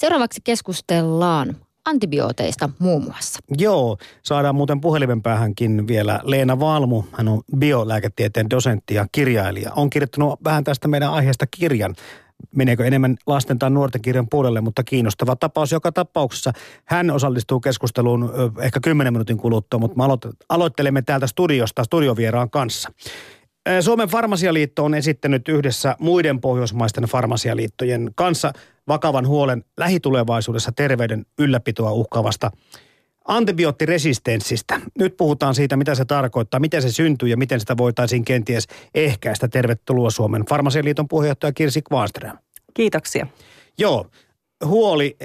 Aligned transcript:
Seuraavaksi 0.00 0.40
keskustellaan 0.44 1.56
antibiooteista 1.84 2.70
muun 2.78 3.04
muassa. 3.04 3.38
Joo, 3.58 3.96
saadaan 4.22 4.54
muuten 4.54 4.80
puhelimen 4.80 5.22
päähänkin 5.22 5.88
vielä 5.88 6.20
Leena 6.24 6.60
Valmu. 6.60 7.04
Hän 7.12 7.28
on 7.28 7.40
biolääketieteen 7.56 8.50
dosentti 8.50 8.94
ja 8.94 9.06
kirjailija. 9.12 9.72
On 9.76 9.90
kirjoittanut 9.90 10.44
vähän 10.44 10.64
tästä 10.64 10.88
meidän 10.88 11.12
aiheesta 11.12 11.46
kirjan. 11.46 11.94
Meneekö 12.56 12.86
enemmän 12.86 13.16
lasten 13.26 13.58
tai 13.58 13.70
nuorten 13.70 14.02
kirjan 14.02 14.28
puolelle, 14.30 14.60
mutta 14.60 14.84
kiinnostava 14.84 15.36
tapaus 15.36 15.72
joka 15.72 15.92
tapauksessa. 15.92 16.52
Hän 16.84 17.10
osallistuu 17.10 17.60
keskusteluun 17.60 18.32
ehkä 18.60 18.80
10 18.80 19.12
minuutin 19.12 19.38
kuluttua, 19.38 19.80
mutta 19.80 19.96
me 19.98 20.04
aloittelemme 20.48 21.02
täältä 21.02 21.26
studiosta 21.26 21.84
studiovieraan 21.84 22.50
kanssa. 22.50 22.90
Suomen 23.80 24.08
farmasialiitto 24.08 24.84
on 24.84 24.94
esittänyt 24.94 25.48
yhdessä 25.48 25.96
muiden 25.98 26.40
pohjoismaisten 26.40 27.04
farmasialiittojen 27.04 28.10
kanssa 28.14 28.52
vakavan 28.90 29.26
huolen 29.26 29.64
lähitulevaisuudessa 29.76 30.72
terveyden 30.72 31.26
ylläpitoa 31.38 31.92
uhkaavasta 31.92 32.50
antibioottiresistenssistä. 33.24 34.80
Nyt 34.98 35.16
puhutaan 35.16 35.54
siitä, 35.54 35.76
mitä 35.76 35.94
se 35.94 36.04
tarkoittaa, 36.04 36.60
miten 36.60 36.82
se 36.82 36.92
syntyy 36.92 37.28
ja 37.28 37.36
miten 37.36 37.60
sitä 37.60 37.76
voitaisiin 37.76 38.24
kenties 38.24 38.66
ehkäistä. 38.94 39.48
Tervetuloa 39.48 40.10
Suomen 40.10 40.44
farmasialiiton 40.48 41.08
puheenjohtaja 41.08 41.52
Kirsi 41.52 41.82
Kvaanström. 41.82 42.38
Kiitoksia. 42.74 43.26
Joo, 43.78 44.06
huoli 44.64 45.16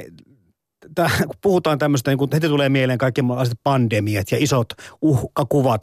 tää, 0.95 1.09
kun 1.27 1.35
puhutaan 1.41 1.79
tämmöistä, 1.79 2.11
niin 2.11 2.17
kun 2.17 2.29
heti 2.33 2.47
tulee 2.47 2.69
mieleen 2.69 2.97
kaikki 2.97 3.21
pandemiat 3.63 4.31
ja 4.31 4.37
isot 4.41 4.67
uhkakuvat, 5.01 5.81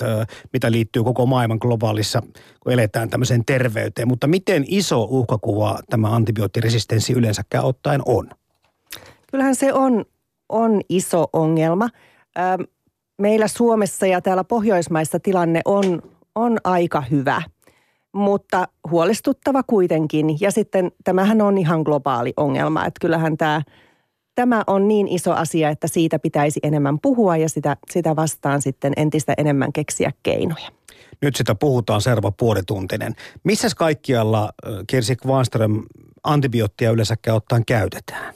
mitä 0.52 0.72
liittyy 0.72 1.04
koko 1.04 1.26
maailman 1.26 1.58
globaalissa, 1.60 2.22
kun 2.60 2.72
eletään 2.72 3.10
tämmöiseen 3.10 3.44
terveyteen. 3.44 4.08
Mutta 4.08 4.26
miten 4.26 4.64
iso 4.68 5.02
uhkakuva 5.10 5.78
tämä 5.90 6.14
antibioottiresistenssi 6.14 7.12
yleensäkään 7.12 7.64
ottaen 7.64 8.00
on? 8.06 8.30
Kyllähän 9.30 9.54
se 9.54 9.72
on, 9.72 10.04
on 10.48 10.80
iso 10.88 11.26
ongelma. 11.32 11.88
Meillä 13.19 13.48
Suomessa 13.48 14.06
ja 14.06 14.20
täällä 14.20 14.44
Pohjoismaissa 14.44 15.20
tilanne 15.20 15.60
on, 15.64 16.02
on 16.34 16.58
aika 16.64 17.00
hyvä, 17.00 17.42
mutta 18.12 18.69
huolestuttava 18.91 19.62
kuitenkin. 19.62 20.41
Ja 20.41 20.50
sitten 20.50 20.92
tämähän 21.04 21.42
on 21.42 21.58
ihan 21.58 21.82
globaali 21.82 22.32
ongelma, 22.36 22.86
että 22.86 23.00
kyllähän 23.00 23.36
tämä– 23.36 23.62
tämä 24.34 24.64
on 24.66 24.88
niin 24.88 25.08
iso 25.08 25.33
asia, 25.33 25.70
että 25.70 25.88
siitä 25.88 26.19
pitäisi 26.19 26.61
enemmän 26.62 26.98
puhua 27.00 27.36
ja 27.36 27.48
sitä, 27.48 27.77
sitä 27.91 28.16
vastaan 28.16 28.62
sitten 28.62 28.92
entistä 28.97 29.34
enemmän 29.38 29.72
keksiä 29.72 30.12
keinoja. 30.22 30.69
Nyt 31.22 31.36
sitä 31.36 31.55
puhutaan 31.55 32.00
serva 32.00 32.30
puolituntinen. 32.30 33.14
Missä 33.44 33.69
kaikkialla, 33.77 34.53
Kirsi 34.86 35.16
Kvanström, 35.16 35.83
antibioottia 36.25 36.91
yleensäkään 36.91 37.36
ottaen 37.36 37.64
käytetään? 37.64 38.34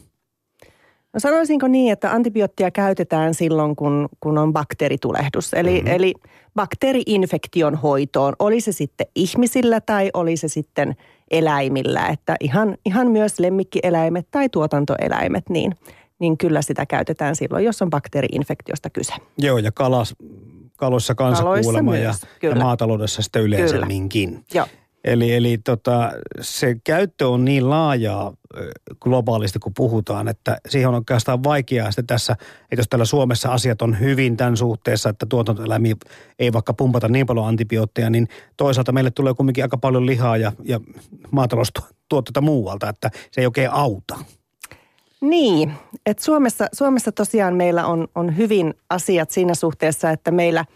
No 1.13 1.21
sanoisinko 1.21 1.69
niin, 1.69 1.93
että 1.93 2.13
antibioottia 2.13 2.71
käytetään 2.71 3.35
silloin, 3.35 3.77
kun, 3.77 4.09
kun 4.21 4.39
on 4.39 4.53
bakteeritulehdus. 4.53 5.55
Eli, 5.55 5.75
mm-hmm. 5.75 5.95
eli 5.95 6.15
bakteeriinfektion 6.55 7.75
hoitoon, 7.75 8.35
oli 8.39 8.61
se 8.61 8.73
sitten 8.73 9.07
ihmisillä 9.15 9.81
tai 9.81 10.11
oli 10.15 10.37
se 10.37 10.49
sitten– 10.49 10.95
eläimillä, 11.31 12.07
että 12.07 12.37
ihan, 12.41 12.77
ihan 12.85 13.11
myös 13.11 13.39
lemmikkieläimet 13.39 14.27
tai 14.31 14.49
tuotantoeläimet, 14.49 15.49
niin, 15.49 15.75
niin 16.19 16.39
kyllä 16.39 16.63
sitä 16.63 16.87
käytetään 16.87 17.37
silloin, 17.37 17.65
jos 17.65 17.83
on 17.83 17.91
bakteeriinfektiosta 17.91 18.91
kyse. 18.91 19.13
Joo, 19.39 19.59
ja 19.59 19.73
kalas, 19.73 20.15
kaloissa 20.77 21.15
kanssa 21.15 21.45
kaloissa 21.45 21.83
myös, 21.83 22.27
ja, 22.43 22.49
ja 22.49 22.57
maataloudessa 22.57 23.23
sitten 23.23 23.43
yleisemminkin. 23.43 24.45
Joo. 24.55 24.67
Eli, 25.07 25.35
eli 25.35 25.59
tota, 25.59 26.13
se 26.41 26.77
käyttö 26.85 27.29
on 27.29 27.45
niin 27.45 27.71
laajaa 27.71 28.33
globaalisti, 29.01 29.59
kun 29.59 29.75
puhutaan, 29.77 30.29
että 30.29 30.59
siihen 30.69 30.89
on 30.89 30.95
oikeastaan 30.95 31.45
vaikeaa 31.45 31.91
sitten 31.91 32.07
tässä, 32.07 32.33
että 32.33 32.77
jos 32.77 32.89
täällä 32.89 33.05
Suomessa 33.05 33.53
asiat 33.53 33.83
on 33.83 34.01
hyvin 34.01 34.37
tämän 34.37 34.57
suhteessa, 34.57 35.09
että 35.09 35.27
tuotantoeläimiä 35.27 35.95
ei 36.39 36.53
vaikka 36.53 36.75
pumpata 36.75 37.09
niin 37.09 37.27
paljon 37.27 37.47
antibiootteja, 37.47 38.11
niin 38.11 38.29
toisaalta 38.57 38.93
meille 38.93 39.11
tulee 39.11 39.35
kuitenkin 39.35 39.65
aika 39.65 39.79
paljon 39.79 40.07
lihaa 40.07 40.37
ja, 40.37 40.53
ja 40.65 40.81
maataloustuotteita 41.31 42.41
muualta, 42.41 42.89
että 42.89 43.11
se 43.31 43.41
ei 43.41 43.47
oikein 43.47 43.71
auta. 43.71 44.19
Niin, 45.21 45.73
että 46.07 46.25
Suomessa, 46.25 46.69
Suomessa 46.73 47.13
tosiaan 47.13 47.55
meillä 47.55 47.87
on, 47.87 48.09
on 48.15 48.37
hyvin 48.37 48.75
asiat 48.91 49.31
siinä 49.31 49.55
suhteessa, 49.55 50.11
että 50.11 50.31
meillä– 50.31 50.65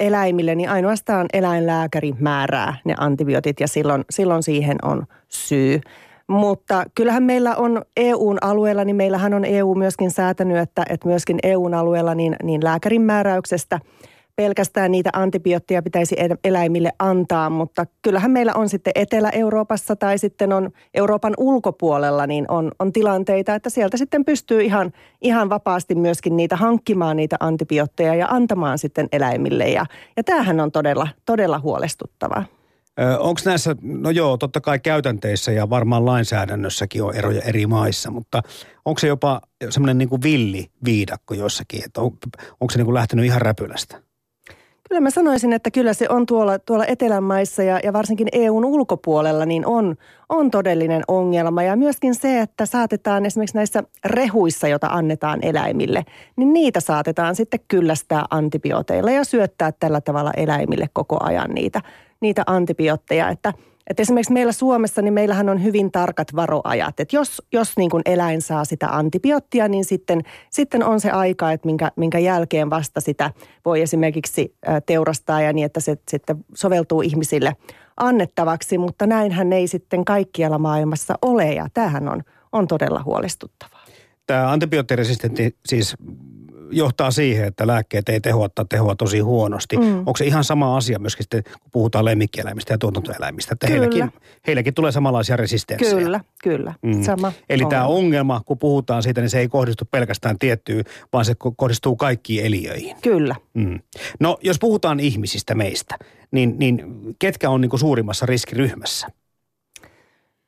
eläimille, 0.00 0.54
niin 0.54 0.70
ainoastaan 0.70 1.26
eläinlääkäri 1.32 2.12
määrää 2.18 2.76
ne 2.84 2.94
antibiootit 2.98 3.60
ja 3.60 3.68
silloin, 3.68 4.04
silloin 4.10 4.42
siihen 4.42 4.76
on 4.82 5.06
syy. 5.28 5.80
Mutta 6.26 6.84
kyllähän 6.94 7.22
meillä 7.22 7.56
on 7.56 7.82
EUn 7.96 8.38
alueella, 8.40 8.84
niin 8.84 8.96
meillähän 8.96 9.34
on 9.34 9.44
EU 9.44 9.74
myöskin 9.74 10.10
säätänyt, 10.10 10.56
että, 10.56 10.84
että 10.88 11.08
myöskin 11.08 11.38
EUn 11.42 11.74
alueella 11.74 12.14
niin, 12.14 12.36
niin 12.42 12.64
lääkärin 12.64 13.02
määräyksestä– 13.02 13.80
pelkästään 14.36 14.90
niitä 14.90 15.10
antibiootteja 15.12 15.82
pitäisi 15.82 16.16
eläimille 16.44 16.92
antaa, 16.98 17.50
mutta 17.50 17.86
kyllähän 18.02 18.30
meillä 18.30 18.52
on 18.54 18.68
sitten 18.68 18.92
Etelä-Euroopassa 18.94 19.96
tai 19.96 20.18
sitten 20.18 20.52
on 20.52 20.70
Euroopan 20.94 21.34
ulkopuolella, 21.38 22.26
niin 22.26 22.50
on, 22.50 22.72
on 22.78 22.92
tilanteita, 22.92 23.54
että 23.54 23.70
sieltä 23.70 23.96
sitten 23.96 24.24
pystyy 24.24 24.62
ihan, 24.62 24.92
ihan 25.22 25.50
vapaasti 25.50 25.94
myöskin 25.94 26.36
niitä 26.36 26.56
hankkimaan 26.56 27.16
niitä 27.16 27.36
antibiootteja 27.40 28.14
ja 28.14 28.26
antamaan 28.30 28.78
sitten 28.78 29.08
eläimille. 29.12 29.68
Ja, 29.68 29.86
ja 30.16 30.24
tämähän 30.24 30.60
on 30.60 30.72
todella, 30.72 31.08
todella 31.26 31.58
huolestuttavaa. 31.58 32.44
Onko 33.18 33.40
näissä, 33.44 33.76
no 33.82 34.10
joo, 34.10 34.36
totta 34.36 34.60
kai 34.60 34.78
käytänteissä 34.78 35.52
ja 35.52 35.70
varmaan 35.70 36.06
lainsäädännössäkin 36.06 37.02
on 37.02 37.14
eroja 37.14 37.42
eri 37.42 37.66
maissa, 37.66 38.10
mutta 38.10 38.42
onko 38.84 38.98
se 38.98 39.06
jopa 39.06 39.40
semmoinen 39.70 39.98
niin 39.98 40.08
kuin 40.08 40.22
villi 40.22 40.66
viidakko 40.84 41.34
jossakin, 41.34 41.84
että 41.84 42.00
on, 42.00 42.10
onko 42.60 42.72
se 42.72 42.78
niin 42.78 42.84
kuin 42.84 42.94
lähtenyt 42.94 43.24
ihan 43.24 43.42
räpylästä? 43.42 44.03
Kyllä 44.88 45.00
mä 45.00 45.10
sanoisin, 45.10 45.52
että 45.52 45.70
kyllä 45.70 45.92
se 45.92 46.06
on 46.08 46.26
tuolla, 46.26 46.58
tuolla 46.58 46.86
Etelänmaissa 46.86 47.62
ja, 47.62 47.80
ja 47.84 47.92
varsinkin 47.92 48.28
EUn 48.32 48.64
ulkopuolella 48.64 49.46
niin 49.46 49.66
on, 49.66 49.96
on 50.28 50.50
todellinen 50.50 51.02
ongelma. 51.08 51.62
Ja 51.62 51.76
myöskin 51.76 52.14
se, 52.14 52.40
että 52.40 52.66
saatetaan 52.66 53.26
esimerkiksi 53.26 53.56
näissä 53.56 53.82
rehuissa, 54.04 54.68
joita 54.68 54.86
annetaan 54.86 55.38
eläimille, 55.42 56.04
niin 56.36 56.52
niitä 56.52 56.80
saatetaan 56.80 57.36
sitten 57.36 57.60
kyllästää 57.68 58.24
antibiooteilla 58.30 59.10
ja 59.10 59.24
syöttää 59.24 59.72
tällä 59.72 60.00
tavalla 60.00 60.32
eläimille 60.36 60.88
koko 60.92 61.16
ajan 61.20 61.50
niitä, 61.50 61.80
niitä 62.20 62.42
antibiootteja. 62.46 63.28
Että– 63.28 63.52
et 63.90 64.00
esimerkiksi 64.00 64.32
meillä 64.32 64.52
Suomessa, 64.52 65.02
niin 65.02 65.14
meillähän 65.14 65.48
on 65.48 65.62
hyvin 65.64 65.92
tarkat 65.92 66.36
varoajat. 66.36 67.00
Että 67.00 67.16
jos, 67.16 67.42
jos 67.52 67.76
niin 67.76 67.90
kuin 67.90 68.02
eläin 68.06 68.42
saa 68.42 68.64
sitä 68.64 68.88
antibioottia, 68.88 69.68
niin 69.68 69.84
sitten, 69.84 70.22
sitten 70.50 70.84
on 70.84 71.00
se 71.00 71.10
aika, 71.10 71.52
että 71.52 71.66
minkä, 71.66 71.92
minkä 71.96 72.18
jälkeen 72.18 72.70
vasta 72.70 73.00
sitä 73.00 73.30
voi 73.64 73.82
esimerkiksi 73.82 74.54
teurastaa 74.86 75.40
ja 75.40 75.52
niin, 75.52 75.66
että 75.66 75.80
se 75.80 75.96
sitten 76.08 76.44
soveltuu 76.54 77.02
ihmisille 77.02 77.56
annettavaksi. 77.96 78.78
Mutta 78.78 79.06
näinhän 79.06 79.52
ei 79.52 79.68
sitten 79.68 80.04
kaikkialla 80.04 80.58
maailmassa 80.58 81.14
ole 81.22 81.52
ja 81.52 81.66
tämähän 81.74 82.08
on, 82.08 82.22
on 82.52 82.68
todella 82.68 83.02
huolestuttavaa. 83.02 83.84
Tämä 84.26 84.52
antibioottiresistentti 84.52 85.56
siis 85.66 85.94
johtaa 86.76 87.10
siihen, 87.10 87.46
että 87.46 87.66
lääkkeet 87.66 88.08
ei 88.08 88.20
tehoa 88.20 88.48
tai 88.48 88.64
tehoa 88.68 88.96
tosi 88.96 89.20
huonosti. 89.20 89.76
Mm. 89.76 89.98
Onko 89.98 90.16
se 90.16 90.24
ihan 90.24 90.44
sama 90.44 90.76
asia 90.76 90.98
myöskin 90.98 91.24
sitten, 91.24 91.42
kun 91.42 91.70
puhutaan 91.72 92.04
lemmikkieläimistä 92.04 92.74
ja 92.74 92.78
tuotantoeläimistä, 92.78 93.52
että 93.52 93.66
kyllä. 93.66 93.80
heilläkin, 93.80 94.12
heilläkin 94.46 94.74
tulee 94.74 94.92
samanlaisia 94.92 95.36
resistenssejä? 95.36 96.02
Kyllä, 96.02 96.20
kyllä. 96.42 96.74
Mm. 96.82 97.02
Sama 97.02 97.32
Eli 97.48 97.62
ongelma. 97.62 97.70
tämä 97.70 97.86
ongelma, 97.86 98.40
kun 98.46 98.58
puhutaan 98.58 99.02
siitä, 99.02 99.20
niin 99.20 99.30
se 99.30 99.38
ei 99.38 99.48
kohdistu 99.48 99.84
pelkästään 99.90 100.38
tiettyyn, 100.38 100.84
vaan 101.12 101.24
se 101.24 101.34
kohdistuu 101.56 101.96
kaikkiin 101.96 102.46
eliöihin. 102.46 102.96
Kyllä. 103.02 103.36
Mm. 103.54 103.80
No, 104.20 104.38
jos 104.42 104.58
puhutaan 104.58 105.00
ihmisistä 105.00 105.54
meistä, 105.54 105.96
niin, 106.30 106.54
niin 106.58 106.84
ketkä 107.18 107.50
on 107.50 107.60
niin 107.60 107.78
suurimmassa 107.78 108.26
riskiryhmässä? 108.26 109.08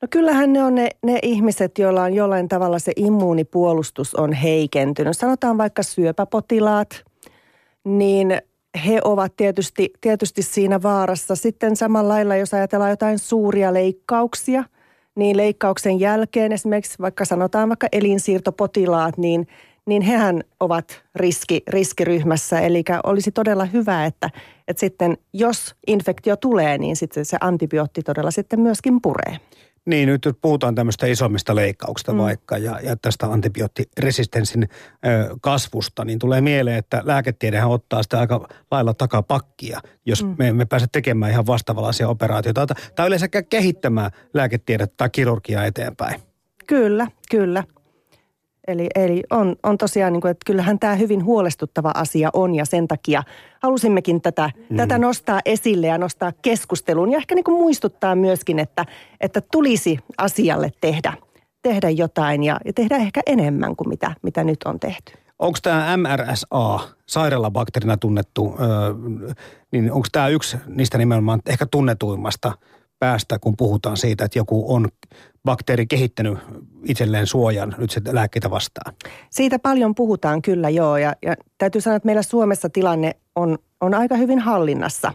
No 0.03 0.09
kyllähän 0.11 0.53
ne 0.53 0.65
on 0.65 0.75
ne, 0.75 0.89
ne 1.03 1.19
ihmiset, 1.23 1.79
joilla 1.79 2.03
on 2.03 2.15
jollain 2.15 2.49
tavalla 2.49 2.79
se 2.79 2.93
immuunipuolustus 2.97 4.15
on 4.15 4.33
heikentynyt. 4.33 5.16
Sanotaan 5.16 5.59
vaikka 5.59 5.83
syöpäpotilaat, 5.83 7.04
niin 7.84 8.39
he 8.87 9.01
ovat 9.04 9.37
tietysti, 9.37 9.93
tietysti 10.01 10.43
siinä 10.43 10.83
vaarassa. 10.83 11.37
Sitten 11.37 11.77
samalla 11.77 12.09
lailla, 12.09 12.37
jos 12.37 12.54
ajatellaan 12.54 12.91
jotain 12.91 13.19
suuria 13.19 13.75
leikkauksia, 13.75 14.65
niin 15.15 15.37
leikkauksen 15.37 16.01
jälkeen 16.01 16.53
esimerkiksi 16.53 16.99
vaikka 17.01 17.25
sanotaan 17.25 17.69
vaikka 17.69 17.87
elinsiirtopotilaat, 17.92 19.19
niin, 19.19 19.47
niin 19.87 20.03
hehän 20.03 20.42
ovat 20.60 21.03
riski, 21.15 21.63
riskiryhmässä. 21.69 22.60
Eli 22.60 22.84
olisi 23.04 23.33
todella 23.33 23.65
hyvä, 23.65 24.04
että, 24.04 24.31
että 24.69 24.81
sitten 24.81 25.19
jos 25.33 25.75
infektio 25.87 26.37
tulee, 26.37 26.78
niin 26.78 26.97
sitten 26.97 27.25
se 27.25 27.37
antibiootti 27.41 28.03
todella 28.03 28.31
sitten 28.31 28.60
myöskin 28.60 29.03
puree. 29.03 29.37
Niin, 29.86 30.09
nyt 30.09 30.28
puhutaan 30.41 30.74
tämmöistä 30.74 31.06
isommista 31.06 31.54
leikkauksista 31.54 32.12
mm. 32.12 32.18
vaikka 32.18 32.59
ja, 32.59 32.80
ja 32.80 32.97
tästä 32.97 33.27
antibioottiresistenssin 33.27 34.62
ö, 34.62 35.36
kasvusta, 35.41 36.04
niin 36.04 36.18
tulee 36.18 36.41
mieleen, 36.41 36.78
että 36.78 37.03
lääketiedehän 37.04 37.71
ottaa 37.71 38.03
sitä 38.03 38.21
aika 38.21 38.48
lailla 38.71 38.94
takapakkia, 38.94 39.80
jos 40.06 40.24
mm. 40.24 40.34
me 40.38 40.48
emme 40.48 40.65
pääse 40.65 40.86
tekemään 40.92 41.33
ihan 41.33 41.47
vastaavanlaisia 41.47 42.09
operaatioita 42.09 42.66
tai, 42.94 43.06
yleensäkään 43.06 43.47
kehittämään 43.47 44.10
lääketiedettä 44.34 44.94
tai 44.97 45.10
kirurgiaa 45.10 45.65
eteenpäin. 45.65 46.21
Kyllä, 46.66 47.06
kyllä. 47.30 47.65
Eli, 48.68 48.86
eli 48.95 49.22
on, 49.30 49.57
on 49.63 49.78
tosiaan, 49.78 50.13
niin 50.13 50.21
kuin, 50.21 50.30
että 50.30 50.45
kyllähän 50.47 50.78
tämä 50.78 50.95
hyvin 50.95 51.24
huolestuttava 51.24 51.92
asia 51.95 52.30
on 52.33 52.54
ja 52.54 52.65
sen 52.65 52.89
takia 52.89 53.22
halusimmekin 53.63 54.22
tätä, 54.22 54.51
mm. 54.71 54.77
tätä 54.77 54.98
nostaa 54.98 55.41
esille 55.45 55.86
ja 55.86 55.98
nostaa 55.98 56.33
keskusteluun 56.42 57.13
ja 57.13 57.18
ehkä 57.18 57.34
niin 57.34 57.45
kuin 57.45 57.59
muistuttaa 57.59 58.15
myöskin, 58.15 58.59
että, 58.59 58.86
että 59.21 59.41
tulisi 59.41 59.98
asialle 60.18 60.72
tehdä, 60.80 61.13
tehdä 61.63 61.91
jotain 61.91 62.42
ja, 62.42 62.60
ja 62.65 62.72
tehdä 62.72 62.97
ehkä 62.97 63.21
enemmän 63.27 63.77
kuin 63.77 63.89
mitä, 63.89 64.15
mitä 64.22 64.45
nyt 64.45 64.59
on 64.65 64.80
tehty. 64.80 65.13
Onko 65.39 65.59
tämä 65.63 65.97
MRSA, 65.97 66.78
sairaalabakteerina 67.07 67.97
tunnettu, 67.97 68.57
öö, 68.60 68.66
niin 69.72 69.92
onko 69.92 70.09
tämä 70.13 70.28
yksi 70.28 70.57
niistä 70.66 70.98
nimenomaan 70.98 71.41
ehkä 71.47 71.66
tunnetuimmasta 71.66 72.53
päästä, 72.98 73.39
kun 73.39 73.57
puhutaan 73.57 73.97
siitä, 73.97 74.25
että 74.25 74.39
joku 74.39 74.75
on 74.75 74.89
bakteeri 75.45 75.87
kehittänyt 75.87 76.39
itselleen 76.84 77.27
suojan 77.27 77.75
nyt 77.78 77.91
se 77.91 78.01
lääkkeitä 78.10 78.51
vastaan? 78.51 78.95
Siitä 79.31 79.59
paljon 79.59 79.95
puhutaan 79.95 80.43
kyllä 80.43 80.69
joo 80.69 80.97
ja, 80.97 81.16
ja 81.22 81.34
täytyy 81.59 81.81
sanoa, 81.81 81.97
että 81.97 82.07
meillä 82.07 82.22
Suomessa 82.22 82.69
tilanne 82.69 83.16
on, 83.37 83.59
on 83.81 83.95
aika 83.95 84.16
hyvin 84.16 84.39
hallinnassa 84.39 85.13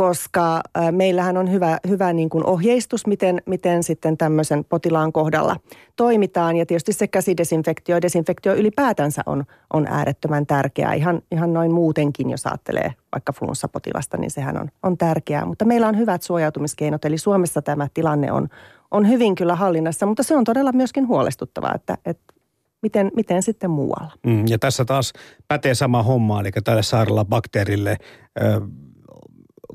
koska 0.00 0.60
meillähän 0.90 1.36
on 1.36 1.52
hyvä, 1.52 1.78
hyvä 1.88 2.12
niin 2.12 2.28
kuin 2.28 2.46
ohjeistus, 2.46 3.06
miten, 3.06 3.42
miten 3.46 3.82
sitten 3.82 4.16
tämmöisen 4.16 4.64
potilaan 4.64 5.12
kohdalla 5.12 5.56
toimitaan. 5.96 6.56
Ja 6.56 6.66
tietysti 6.66 6.92
se 6.92 7.06
käsidesinfektio 7.06 7.96
ja 7.96 8.02
desinfektio 8.02 8.54
ylipäätänsä 8.54 9.22
on, 9.26 9.44
on 9.72 9.86
äärettömän 9.86 10.46
tärkeää. 10.46 10.94
Ihan, 10.94 11.22
ihan 11.32 11.52
noin 11.52 11.72
muutenkin, 11.72 12.30
jos 12.30 12.46
ajattelee 12.46 12.94
vaikka 13.12 13.32
flunssapotilasta, 13.32 14.16
niin 14.16 14.30
sehän 14.30 14.60
on, 14.60 14.68
on 14.82 14.98
tärkeää. 14.98 15.44
Mutta 15.44 15.64
meillä 15.64 15.88
on 15.88 15.98
hyvät 15.98 16.22
suojautumiskeinot, 16.22 17.04
eli 17.04 17.18
Suomessa 17.18 17.62
tämä 17.62 17.88
tilanne 17.94 18.32
on, 18.32 18.48
on 18.90 19.08
hyvin 19.08 19.34
kyllä 19.34 19.54
hallinnassa, 19.54 20.06
mutta 20.06 20.22
se 20.22 20.36
on 20.36 20.44
todella 20.44 20.72
myöskin 20.72 21.08
huolestuttavaa, 21.08 21.74
että, 21.74 21.98
että 22.04 22.34
miten, 22.82 23.10
miten 23.16 23.42
sitten 23.42 23.70
muualla. 23.70 24.12
Mm, 24.26 24.46
ja 24.46 24.58
tässä 24.58 24.84
taas 24.84 25.12
pätee 25.48 25.74
sama 25.74 26.02
homma, 26.02 26.40
eli 26.40 26.50
tälle 26.64 26.82
sairaala 26.82 27.24
bakteerille 27.24 27.96
ö, 28.42 28.60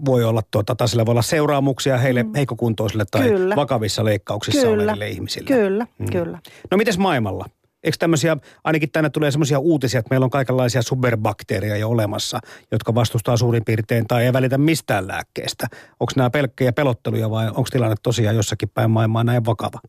voi 0.06 0.24
olla, 0.24 0.42
tuota, 0.52 0.76
tai 0.76 0.88
sillä 0.88 1.06
voi 1.06 1.12
olla 1.12 1.22
seuraamuksia 1.22 1.98
heille 1.98 2.24
mm. 2.24 2.32
heikkokuntoisille 2.36 3.06
tai 3.12 3.30
kyllä. 3.30 3.56
vakavissa 3.56 4.06
leikkauksissa 4.06 4.68
kyllä. 4.68 4.84
oleville 4.84 5.10
ihmisille. 5.10 5.48
Kyllä, 5.48 5.88
mm. 5.98 6.06
kyllä. 6.12 6.40
No 6.72 6.78
mites 6.78 6.98
maailmalla? 6.98 7.46
Eikö 7.84 7.98
tämmöisiä, 8.00 8.38
ainakin 8.64 8.92
tänne 8.92 9.10
tulee 9.10 9.32
semmoisia 9.32 9.60
uutisia, 9.60 10.00
että 10.00 10.10
meillä 10.10 10.24
on 10.24 10.30
kaikenlaisia 10.30 10.82
superbakteereja 10.82 11.78
jo 11.78 11.90
olemassa, 11.90 12.40
jotka 12.72 12.96
vastustaa 12.96 13.38
suurin 13.38 13.66
piirtein 13.66 14.08
tai 14.08 14.26
ei 14.26 14.34
välitä 14.34 14.58
mistään 14.58 15.08
lääkkeestä. 15.08 15.68
Onko 16.00 16.14
nämä 16.16 16.30
pelkkejä 16.30 16.72
pelotteluja 16.72 17.30
vai 17.30 17.48
onko 17.48 17.68
tilanne 17.72 17.96
tosiaan 18.04 18.36
jossakin 18.36 18.70
päin 18.74 18.92
maailmaa 18.92 19.24
näin 19.24 19.46
vakava? 19.46 19.80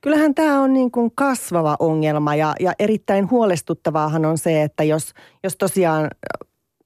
Kyllähän 0.00 0.34
tämä 0.34 0.60
on 0.60 0.72
niin 0.72 0.90
kuin 0.90 1.10
kasvava 1.14 1.76
ongelma 1.78 2.34
ja, 2.34 2.54
ja 2.60 2.72
erittäin 2.78 3.30
huolestuttavaahan 3.30 4.24
on 4.24 4.38
se, 4.38 4.62
että 4.62 4.84
jos, 4.84 5.12
jos 5.42 5.56
tosiaan 5.56 6.10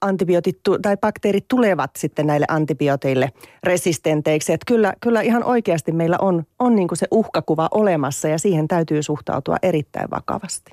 antibiootit 0.01 0.59
tai 0.83 0.97
bakteerit 0.97 1.45
tulevat 1.49 1.91
sitten 1.99 2.27
näille 2.27 2.47
antibiooteille 2.49 3.33
resistenteiksi. 3.65 4.53
Että 4.53 4.65
kyllä, 4.67 4.93
kyllä 5.01 5.21
ihan 5.21 5.45
oikeasti 5.45 5.93
meillä 5.93 6.17
on, 6.21 6.45
on 6.59 6.77
niin 6.77 6.89
se 6.95 7.07
uhkakuva 7.11 7.69
olemassa 7.71 8.29
ja 8.29 8.39
siihen 8.39 8.69
täytyy 8.69 9.03
suhtautua 9.03 9.57
erittäin 9.63 10.11
vakavasti. 10.11 10.71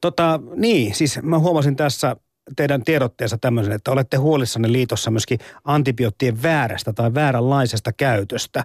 Tota, 0.00 0.40
niin, 0.56 0.94
siis 0.94 1.22
mä 1.22 1.38
huomasin 1.38 1.76
tässä 1.76 2.16
teidän 2.56 2.84
tiedotteessa 2.84 3.38
tämmöisen, 3.38 3.72
että 3.72 3.92
olette 3.92 4.16
huolissanne 4.16 4.72
liitossa 4.72 5.10
myöskin 5.10 5.38
antibioottien 5.64 6.42
väärästä 6.42 6.92
tai 6.92 7.14
vääränlaisesta 7.14 7.92
käytöstä. 7.92 8.64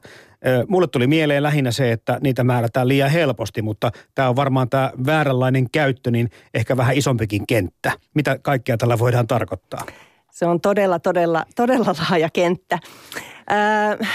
Mulle 0.67 0.87
tuli 0.87 1.07
mieleen 1.07 1.43
lähinnä 1.43 1.71
se, 1.71 1.91
että 1.91 2.17
niitä 2.21 2.43
määrätään 2.43 2.87
liian 2.87 3.11
helposti, 3.11 3.61
mutta 3.61 3.91
tämä 4.15 4.29
on 4.29 4.35
varmaan 4.35 4.69
tämä 4.69 4.91
vääränlainen 5.05 5.69
käyttö, 5.69 6.11
niin 6.11 6.29
ehkä 6.53 6.77
vähän 6.77 6.95
isompikin 6.95 7.47
kenttä. 7.47 7.91
Mitä 8.13 8.39
kaikkea 8.41 8.77
tällä 8.77 8.99
voidaan 8.99 9.27
tarkoittaa? 9.27 9.85
Se 10.31 10.45
on 10.45 10.61
todella, 10.61 10.99
todella, 10.99 11.45
todella 11.55 11.95
laaja 12.09 12.29
kenttä. 12.33 12.79
Äh, 13.51 14.09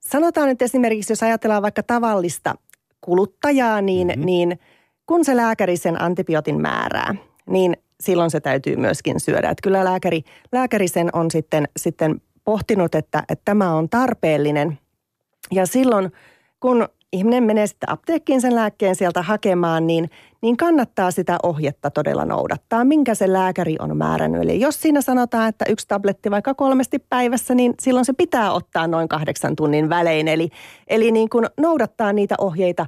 sanotaan 0.00 0.48
nyt 0.48 0.62
esimerkiksi, 0.62 1.12
jos 1.12 1.22
ajatellaan 1.22 1.62
vaikka 1.62 1.82
tavallista 1.82 2.54
kuluttajaa, 3.00 3.80
niin, 3.80 4.08
mm-hmm. 4.08 4.26
niin 4.26 4.58
kun 5.06 5.24
se 5.24 5.36
lääkäri 5.36 5.76
sen 5.76 6.02
antibiootin 6.02 6.60
määrää, 6.60 7.14
niin 7.46 7.76
silloin 8.02 8.30
se 8.30 8.40
täytyy 8.40 8.76
myöskin 8.76 9.20
syödä. 9.20 9.50
Että 9.50 9.62
kyllä 9.62 9.84
lääkäri, 9.84 10.22
lääkäri 10.52 10.88
sen 10.88 11.10
on 11.12 11.30
sitten, 11.30 11.68
sitten 11.76 12.20
pohtinut, 12.44 12.94
että, 12.94 13.22
että 13.28 13.42
tämä 13.44 13.74
on 13.74 13.88
tarpeellinen. 13.88 14.78
Ja 15.52 15.66
silloin, 15.66 16.12
kun 16.60 16.88
ihminen 17.12 17.42
menee 17.42 17.66
sitten 17.66 17.90
apteekkiin 17.90 18.40
sen 18.40 18.54
lääkkeen 18.54 18.96
sieltä 18.96 19.22
hakemaan, 19.22 19.86
niin, 19.86 20.10
niin 20.42 20.56
kannattaa 20.56 21.10
sitä 21.10 21.38
ohjetta 21.42 21.90
todella 21.90 22.24
noudattaa, 22.24 22.84
minkä 22.84 23.14
se 23.14 23.32
lääkäri 23.32 23.76
on 23.78 23.96
määrännyt. 23.96 24.42
Eli 24.42 24.60
jos 24.60 24.82
siinä 24.82 25.00
sanotaan, 25.00 25.48
että 25.48 25.64
yksi 25.68 25.88
tabletti 25.88 26.30
vaikka 26.30 26.54
kolmesti 26.54 26.98
päivässä, 26.98 27.54
niin 27.54 27.74
silloin 27.80 28.04
se 28.04 28.12
pitää 28.12 28.52
ottaa 28.52 28.86
noin 28.86 29.08
kahdeksan 29.08 29.56
tunnin 29.56 29.88
välein. 29.88 30.28
Eli, 30.28 30.48
eli 30.86 31.12
niin 31.12 31.28
kuin 31.28 31.46
noudattaa 31.60 32.12
niitä 32.12 32.34
ohjeita 32.38 32.86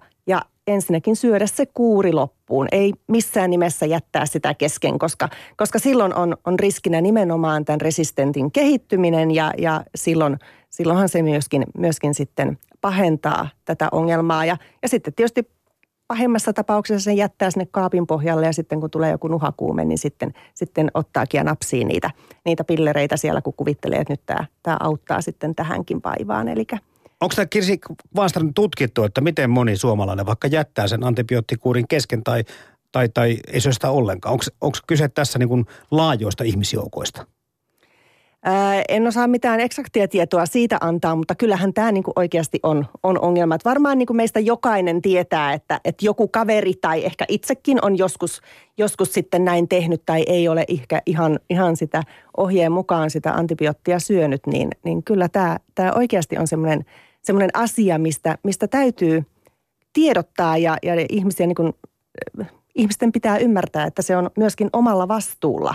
ensinnäkin 0.66 1.16
syödä 1.16 1.46
se 1.46 1.66
kuuri 1.66 2.12
loppuun. 2.12 2.68
Ei 2.72 2.92
missään 3.08 3.50
nimessä 3.50 3.86
jättää 3.86 4.26
sitä 4.26 4.54
kesken, 4.54 4.98
koska, 4.98 5.28
koska 5.56 5.78
silloin 5.78 6.14
on, 6.14 6.36
on 6.46 6.58
riskinä 6.58 7.00
nimenomaan 7.00 7.64
tämän 7.64 7.80
resistentin 7.80 8.52
kehittyminen 8.52 9.30
ja, 9.30 9.52
ja 9.58 9.84
silloin, 9.94 10.38
silloinhan 10.70 11.08
se 11.08 11.22
myöskin, 11.22 11.64
myöskin 11.78 12.14
sitten 12.14 12.58
pahentaa 12.80 13.48
tätä 13.64 13.88
ongelmaa. 13.92 14.44
Ja, 14.44 14.56
ja 14.82 14.88
sitten 14.88 15.14
tietysti 15.14 15.50
pahimmassa 16.08 16.52
tapauksessa 16.52 17.04
sen 17.04 17.16
jättää 17.16 17.50
sinne 17.50 17.66
kaapin 17.70 18.06
pohjalle 18.06 18.46
ja 18.46 18.52
sitten 18.52 18.80
kun 18.80 18.90
tulee 18.90 19.10
joku 19.10 19.28
nuhakuume, 19.28 19.84
niin 19.84 19.98
sitten, 19.98 20.32
sitten 20.54 20.90
ottaakin 20.94 21.38
ja 21.38 21.44
napsii 21.44 21.84
niitä, 21.84 22.10
niitä 22.44 22.64
pillereitä 22.64 23.16
siellä, 23.16 23.42
kun 23.42 23.54
kuvittelee, 23.56 23.98
että 23.98 24.12
nyt 24.12 24.26
tämä, 24.26 24.44
tämä 24.62 24.76
auttaa 24.80 25.20
sitten 25.20 25.54
tähänkin 25.54 26.00
vaivaan. 26.04 26.48
Eli 26.48 26.66
Onko 27.20 27.34
tämä 27.34 27.46
Kirsi 27.46 27.78
Vaastran 28.16 28.54
tutkittu, 28.54 29.04
että 29.04 29.20
miten 29.20 29.50
moni 29.50 29.76
suomalainen 29.76 30.26
vaikka 30.26 30.48
jättää 30.48 30.88
sen 30.88 31.04
antibioottikuurin 31.04 31.88
kesken 31.88 32.24
tai, 32.24 32.44
tai, 32.92 33.08
tai 33.08 33.36
ei 33.52 33.60
syö 33.60 33.72
sitä 33.72 33.90
ollenkaan? 33.90 34.38
Onko 34.60 34.78
kyse 34.86 35.08
tässä 35.08 35.38
niin 35.38 35.48
kuin 35.48 35.64
laajoista 35.90 36.44
ihmisjoukoista? 36.44 37.26
Ää, 38.44 38.82
en 38.88 39.06
osaa 39.06 39.26
mitään 39.26 39.60
eksaktia 39.60 40.08
tietoa 40.08 40.46
siitä 40.46 40.78
antaa, 40.80 41.16
mutta 41.16 41.34
kyllähän 41.34 41.74
tämä 41.74 41.92
niinku 41.92 42.12
oikeasti 42.16 42.60
on, 42.62 42.86
on 43.02 43.20
ongelma. 43.20 43.54
Et 43.54 43.64
varmaan 43.64 43.98
niinku 43.98 44.12
meistä 44.12 44.40
jokainen 44.40 45.02
tietää, 45.02 45.52
että, 45.52 45.80
että 45.84 46.06
joku 46.06 46.28
kaveri 46.28 46.74
tai 46.80 47.04
ehkä 47.04 47.24
itsekin 47.28 47.78
on 47.82 47.98
joskus, 47.98 48.40
joskus 48.78 49.14
sitten 49.14 49.44
näin 49.44 49.68
tehnyt 49.68 50.02
tai 50.06 50.24
ei 50.26 50.48
ole 50.48 50.64
ehkä 50.68 51.02
ihan, 51.06 51.40
ihan 51.50 51.76
sitä 51.76 52.02
ohjeen 52.36 52.72
mukaan 52.72 53.10
sitä 53.10 53.32
antibioottia 53.32 53.98
syönyt, 53.98 54.46
niin, 54.46 54.68
niin 54.84 55.02
kyllä 55.02 55.28
tämä, 55.28 55.58
tämä 55.74 55.92
oikeasti 55.92 56.38
on 56.38 56.46
semmoinen– 56.46 56.84
semmoinen 57.22 57.50
asia, 57.54 57.98
mistä, 57.98 58.38
mistä 58.42 58.68
täytyy 58.68 59.24
tiedottaa 59.92 60.56
ja, 60.56 60.76
ja 60.82 61.06
ihmisiä 61.08 61.46
niin 61.46 61.54
kuin, 61.54 61.72
ihmisten 62.74 63.12
pitää 63.12 63.38
ymmärtää, 63.38 63.86
että 63.86 64.02
se 64.02 64.16
on 64.16 64.30
myöskin 64.36 64.70
omalla 64.72 65.08
vastuulla, 65.08 65.74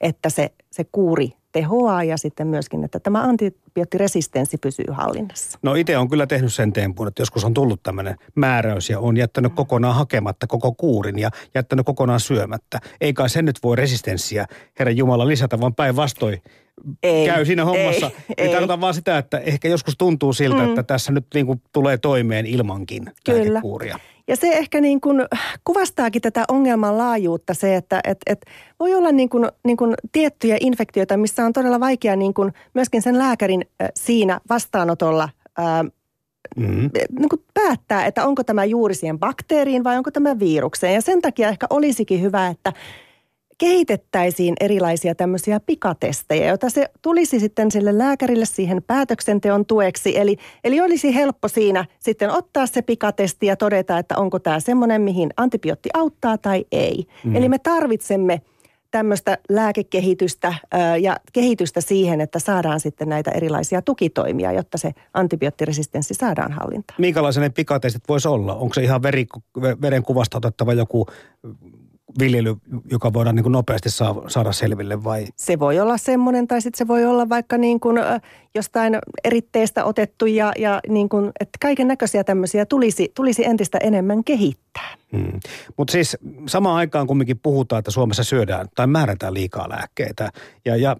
että 0.00 0.30
se, 0.30 0.50
se 0.70 0.84
kuuri 0.92 1.32
tehoaa 1.52 2.04
ja 2.04 2.16
sitten 2.16 2.46
myöskin, 2.46 2.84
että 2.84 3.00
tämä 3.00 3.22
antibioottiresistenssi 3.22 4.56
pysyy 4.58 4.84
hallinnassa. 4.90 5.58
No 5.62 5.74
itse 5.74 5.98
on 5.98 6.08
kyllä 6.08 6.26
tehnyt 6.26 6.54
sen 6.54 6.72
tempun, 6.72 7.08
että 7.08 7.22
joskus 7.22 7.44
on 7.44 7.54
tullut 7.54 7.82
tämmöinen 7.82 8.16
määräys 8.34 8.90
ja 8.90 9.00
on 9.00 9.16
jättänyt 9.16 9.52
mm. 9.52 9.56
kokonaan 9.56 9.94
hakematta 9.94 10.46
koko 10.46 10.72
kuurin 10.72 11.18
ja 11.18 11.30
jättänyt 11.54 11.86
kokonaan 11.86 12.20
syömättä. 12.20 12.80
Ei 13.00 13.12
kai 13.12 13.28
sen 13.28 13.44
nyt 13.44 13.58
voi 13.62 13.76
resistenssiä, 13.76 14.46
Herran 14.78 14.96
Jumala, 14.96 15.28
lisätä, 15.28 15.60
vaan 15.60 15.74
päinvastoin 15.74 16.42
ei, 17.02 17.26
käy 17.26 17.44
siinä 17.44 17.64
hommassa. 17.64 18.10
Ei, 18.28 18.44
niin 18.44 18.50
tarkoitan 18.50 18.80
vaan 18.80 18.94
sitä, 18.94 19.18
että 19.18 19.38
ehkä 19.38 19.68
joskus 19.68 19.94
tuntuu 19.98 20.32
siltä, 20.32 20.62
mm. 20.62 20.68
että 20.68 20.82
tässä 20.82 21.12
nyt 21.12 21.26
niin 21.34 21.46
kuin 21.46 21.62
tulee 21.72 21.98
toimeen 21.98 22.46
ilmankin. 22.46 23.12
Kuuria. 23.62 23.98
Ja 24.28 24.36
se 24.36 24.48
ehkä 24.48 24.80
niin 24.80 25.00
kuin 25.00 25.22
kuvastaakin 25.64 26.22
tätä 26.22 26.44
ongelman 26.48 26.98
laajuutta 26.98 27.54
se, 27.54 27.76
että 27.76 28.00
et, 28.04 28.18
et 28.26 28.46
voi 28.80 28.94
olla 28.94 29.12
niin 29.12 29.28
kuin, 29.28 29.48
niin 29.64 29.76
kuin 29.76 29.94
tiettyjä 30.12 30.56
infektioita, 30.60 31.16
missä 31.16 31.44
on 31.44 31.52
todella 31.52 31.80
vaikea 31.80 32.16
niin 32.16 32.34
kuin 32.34 32.52
myöskin 32.74 33.02
sen 33.02 33.18
lääkärin 33.18 33.64
siinä 33.94 34.40
vastaanotolla 34.48 35.28
ää, 35.58 35.84
Mm-hmm. 36.56 36.90
Niin 37.18 37.28
kuin 37.28 37.42
päättää, 37.54 38.06
että 38.06 38.26
onko 38.26 38.44
tämä 38.44 38.64
juuri 38.64 38.94
siihen 38.94 39.18
bakteeriin 39.18 39.84
vai 39.84 39.96
onko 39.96 40.10
tämä 40.10 40.38
virukseen. 40.38 40.94
Ja 40.94 41.00
sen 41.00 41.22
takia 41.22 41.48
ehkä 41.48 41.66
olisikin 41.70 42.22
hyvä, 42.22 42.48
että 42.48 42.72
kehitettäisiin 43.58 44.54
erilaisia 44.60 45.14
tämmöisiä 45.14 45.60
pikatestejä, 45.60 46.48
joita 46.48 46.70
se 46.70 46.86
tulisi 47.02 47.40
sitten 47.40 47.70
sille 47.70 47.98
lääkärille 47.98 48.44
siihen 48.44 48.82
päätöksenteon 48.86 49.66
tueksi. 49.66 50.18
Eli, 50.18 50.36
eli 50.64 50.80
olisi 50.80 51.14
helppo 51.14 51.48
siinä 51.48 51.84
sitten 51.98 52.30
ottaa 52.30 52.66
se 52.66 52.82
pikatesti 52.82 53.46
ja 53.46 53.56
todeta, 53.56 53.98
että 53.98 54.16
onko 54.16 54.38
tämä 54.38 54.60
semmoinen, 54.60 55.02
mihin 55.02 55.30
antibiootti 55.36 55.90
auttaa 55.94 56.38
tai 56.38 56.64
ei. 56.72 57.06
Mm. 57.24 57.36
Eli 57.36 57.48
me 57.48 57.58
tarvitsemme 57.58 58.40
tämmöistä 58.90 59.38
lääkekehitystä 59.48 60.54
ja 61.00 61.16
kehitystä 61.32 61.80
siihen, 61.80 62.20
että 62.20 62.38
saadaan 62.38 62.80
sitten 62.80 63.08
näitä 63.08 63.30
erilaisia 63.30 63.82
tukitoimia, 63.82 64.52
jotta 64.52 64.78
se 64.78 64.92
antibioottiresistenssi 65.14 66.14
saadaan 66.14 66.52
hallintaan. 66.52 66.96
Minkälaisia 66.98 67.42
ne 67.42 67.50
pikatestit 67.50 68.02
voisi 68.08 68.28
olla? 68.28 68.54
Onko 68.54 68.74
se 68.74 68.82
ihan 68.82 69.02
veri, 69.02 69.26
veren 69.82 70.02
kuvasta 70.02 70.38
otettava 70.38 70.72
joku 70.72 71.06
viljely, 72.18 72.56
joka 72.90 73.12
voidaan 73.12 73.36
niin 73.36 73.42
kuin 73.42 73.52
nopeasti 73.52 73.90
saa, 73.90 74.22
saada 74.26 74.52
selville 74.52 75.04
vai? 75.04 75.26
Se 75.36 75.58
voi 75.58 75.80
olla 75.80 75.98
semmoinen 75.98 76.48
tai 76.48 76.60
sitten 76.60 76.78
se 76.78 76.88
voi 76.88 77.04
olla 77.04 77.28
vaikka 77.28 77.58
niin 77.58 77.80
kuin 77.80 77.98
jostain 78.54 78.98
eritteestä 79.24 79.84
otettu 79.84 80.26
ja, 80.26 80.52
ja 80.58 80.80
niin 80.88 81.08
kuin, 81.08 81.26
että 81.40 81.58
kaiken 81.60 81.88
näköisiä 81.88 82.24
tämmöisiä 82.24 82.66
tulisi, 82.66 83.12
tulisi 83.14 83.44
entistä 83.44 83.78
enemmän 83.78 84.24
kehittää. 84.24 84.94
Hmm. 85.12 85.40
Mutta 85.76 85.92
siis 85.92 86.16
samaan 86.48 86.76
aikaan 86.76 87.06
kumminkin 87.06 87.38
puhutaan, 87.42 87.78
että 87.78 87.90
Suomessa 87.90 88.24
syödään 88.24 88.68
tai 88.74 88.86
määrätään 88.86 89.34
liikaa 89.34 89.68
lääkkeitä 89.68 90.30
ja, 90.64 90.76
ja 90.76 90.96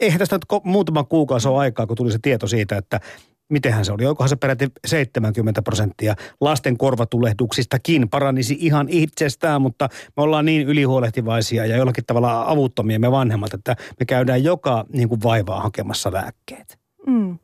eihän 0.00 0.18
tästä 0.18 0.38
muutama 0.64 1.04
kuukausi 1.04 1.48
ole 1.48 1.58
aikaa, 1.58 1.86
kun 1.86 1.96
tuli 1.96 2.12
se 2.12 2.18
tieto 2.22 2.46
siitä, 2.46 2.76
että 2.76 3.00
mitenhän 3.48 3.84
se 3.84 3.92
oli, 3.92 4.06
onkohan 4.06 4.28
se 4.28 4.36
peräti 4.36 4.68
70 4.86 5.62
prosenttia 5.62 6.14
lasten 6.40 6.76
korvatulehduksistakin 6.76 8.08
paranisi 8.08 8.56
ihan 8.60 8.86
itsestään, 8.90 9.62
mutta 9.62 9.88
me 10.16 10.22
ollaan 10.22 10.44
niin 10.44 10.68
ylihuolehtivaisia 10.68 11.66
ja 11.66 11.76
jollakin 11.76 12.04
tavalla 12.06 12.44
avuttomia 12.46 12.98
me 12.98 13.10
vanhemmat, 13.10 13.54
että 13.54 13.76
me 14.00 14.06
käydään 14.06 14.44
joka 14.44 14.84
niin 14.92 15.08
kuin 15.08 15.22
vaivaa 15.22 15.60
hakemassa 15.60 16.12
lääkkeet. 16.12 16.78
Mm. 17.06 17.38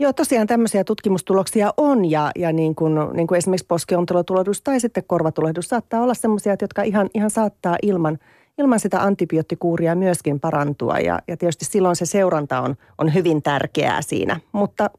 Joo, 0.00 0.12
tosiaan 0.12 0.46
tämmöisiä 0.46 0.84
tutkimustuloksia 0.84 1.74
on 1.76 2.10
ja, 2.10 2.30
ja 2.36 2.52
niin 2.52 2.74
kuin, 2.74 2.94
niin 3.12 3.26
kuin 3.26 3.38
esimerkiksi 3.38 3.66
poskiontelotulehdus 3.66 4.62
tai 4.62 4.80
sitten 4.80 5.04
korvatulehdus 5.06 5.68
saattaa 5.68 6.02
olla 6.02 6.14
semmoisia, 6.14 6.56
jotka 6.60 6.82
ihan, 6.82 7.10
ihan 7.14 7.30
saattaa 7.30 7.76
ilman, 7.82 8.18
ilman 8.58 8.80
sitä 8.80 9.02
antibioottikuuria 9.02 9.94
myöskin 9.94 10.40
parantua 10.40 10.98
ja, 10.98 11.18
ja 11.28 11.36
tietysti 11.36 11.64
silloin 11.64 11.96
se 11.96 12.06
seuranta 12.06 12.60
on, 12.60 12.76
on 12.98 13.14
hyvin 13.14 13.42
tärkeää 13.42 14.02
siinä, 14.02 14.40
mutta 14.52 14.90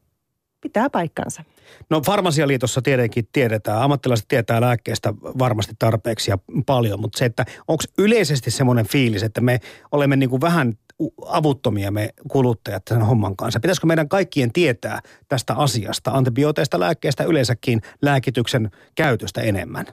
pitää 0.62 0.90
paikkansa. 0.90 1.44
No 1.90 2.00
farmasialiitossa 2.00 2.82
tietenkin 2.82 3.28
tiedetään, 3.32 3.82
ammattilaiset 3.82 4.28
tietää 4.28 4.60
lääkkeestä 4.60 5.14
varmasti 5.22 5.74
tarpeeksi 5.78 6.30
ja 6.30 6.38
paljon, 6.66 7.00
mutta 7.00 7.18
se, 7.18 7.24
että 7.24 7.44
onko 7.68 7.84
yleisesti 7.98 8.50
semmoinen 8.50 8.88
fiilis, 8.88 9.22
että 9.22 9.40
me 9.40 9.60
olemme 9.92 10.16
niin 10.16 10.30
kuin 10.30 10.40
vähän 10.40 10.78
avuttomia 11.26 11.90
me 11.90 12.10
kuluttajat 12.28 12.82
sen 12.88 13.02
homman 13.02 13.36
kanssa. 13.36 13.60
Pitäisikö 13.60 13.86
meidän 13.86 14.08
kaikkien 14.08 14.52
tietää 14.52 15.00
tästä 15.28 15.54
asiasta, 15.54 16.10
antibiooteista, 16.10 16.80
lääkkeestä, 16.80 17.24
yleensäkin 17.24 17.80
lääkityksen 18.02 18.70
käytöstä 18.94 19.40
enemmän? 19.40 19.86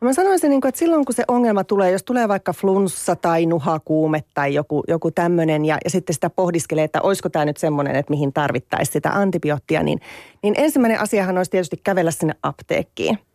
Mä 0.00 0.12
sanoisin, 0.12 0.50
niin 0.50 0.66
että 0.66 0.78
silloin 0.78 1.04
kun 1.04 1.14
se 1.14 1.24
ongelma 1.28 1.64
tulee, 1.64 1.90
jos 1.90 2.02
tulee 2.02 2.28
vaikka 2.28 2.52
flunssa 2.52 3.16
tai 3.16 3.46
nuhakuume 3.46 4.24
tai 4.34 4.54
joku, 4.54 4.82
joku 4.88 5.10
tämmöinen 5.10 5.64
ja, 5.64 5.78
ja 5.84 5.90
sitten 5.90 6.14
sitä 6.14 6.30
pohdiskelee, 6.30 6.84
että 6.84 7.02
olisiko 7.02 7.28
tämä 7.28 7.44
nyt 7.44 7.56
semmoinen, 7.56 7.96
että 7.96 8.10
mihin 8.10 8.32
tarvittaisiin 8.32 8.92
sitä 8.92 9.10
antibioottia, 9.10 9.82
niin, 9.82 10.00
niin 10.42 10.54
ensimmäinen 10.56 11.00
asiahan 11.00 11.38
olisi 11.38 11.50
tietysti 11.50 11.80
kävellä 11.84 12.10
sinne 12.10 12.34
apteekkiin– 12.42 13.18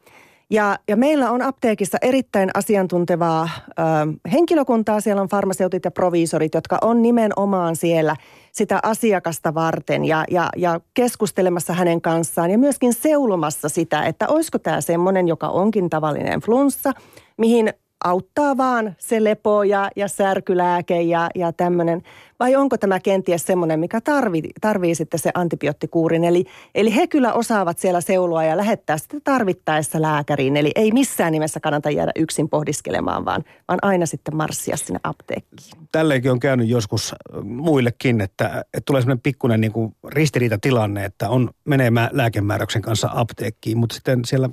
ja, 0.49 0.79
ja 0.87 0.97
meillä 0.97 1.31
on 1.31 1.41
apteekissa 1.41 1.97
erittäin 2.01 2.49
asiantuntevaa 2.53 3.49
ö, 3.69 3.83
henkilökuntaa. 4.31 5.01
Siellä 5.01 5.21
on 5.21 5.29
farmaseutit 5.29 5.85
ja 5.85 5.91
proviisorit, 5.91 6.53
jotka 6.53 6.77
on 6.81 7.01
nimenomaan 7.01 7.75
siellä 7.75 8.15
sitä 8.51 8.79
asiakasta 8.83 9.53
varten 9.53 10.05
ja, 10.05 10.23
ja, 10.31 10.49
ja 10.57 10.79
keskustelemassa 10.93 11.73
hänen 11.73 12.01
kanssaan 12.01 12.51
ja 12.51 12.57
myöskin 12.57 12.93
seulomassa 12.93 13.69
sitä, 13.69 14.03
että 14.03 14.27
olisiko 14.27 14.59
tämä 14.59 14.81
semmoinen, 14.81 15.27
joka 15.27 15.47
onkin 15.47 15.89
tavallinen 15.89 16.39
flunssa, 16.39 16.91
mihin 17.37 17.73
auttaa 18.05 18.57
vaan 18.57 18.95
se 18.97 19.23
lepo 19.23 19.63
ja, 19.63 19.89
ja 19.95 20.07
särkylääke 20.07 21.01
ja, 21.01 21.29
ja 21.35 21.53
tämmöinen, 21.53 22.01
vai 22.39 22.55
onko 22.55 22.77
tämä 22.77 22.99
kenties 22.99 23.45
semmoinen, 23.45 23.79
mikä 23.79 24.01
tarvii, 24.01 24.49
tarvii 24.61 24.95
sitten 24.95 25.19
se 25.19 25.31
antibioottikuurin. 25.33 26.23
Eli, 26.23 26.45
eli 26.75 26.95
he 26.95 27.07
kyllä 27.07 27.33
osaavat 27.33 27.79
siellä 27.79 28.01
seuloa 28.01 28.43
ja 28.43 28.57
lähettää 28.57 28.97
sitä 28.97 29.17
tarvittaessa 29.23 30.01
lääkäriin. 30.01 30.57
Eli 30.57 30.71
ei 30.75 30.91
missään 30.91 31.31
nimessä 31.31 31.59
kannata 31.59 31.89
jäädä 31.89 32.11
yksin 32.15 32.49
pohdiskelemaan, 32.49 33.25
vaan, 33.25 33.43
vaan 33.67 33.79
aina 33.81 34.05
sitten 34.05 34.35
marssia 34.35 34.77
sinne 34.77 34.99
apteekkiin. 35.03 35.87
Tälleenkin 35.91 36.31
on 36.31 36.39
käynyt 36.39 36.69
joskus 36.69 37.15
muillekin, 37.43 38.21
että, 38.21 38.47
että 38.47 38.85
tulee 38.85 39.01
semmoinen 39.01 39.21
pikkuinen 39.21 39.61
niin 39.61 39.73
ristiriitatilanne, 40.07 41.05
että 41.05 41.29
on 41.29 41.49
menemään 41.65 42.09
lääkemääräyksen 42.13 42.81
kanssa 42.81 43.09
apteekkiin, 43.13 43.77
mutta 43.77 43.95
sitten 43.95 44.25
siellä 44.25 44.49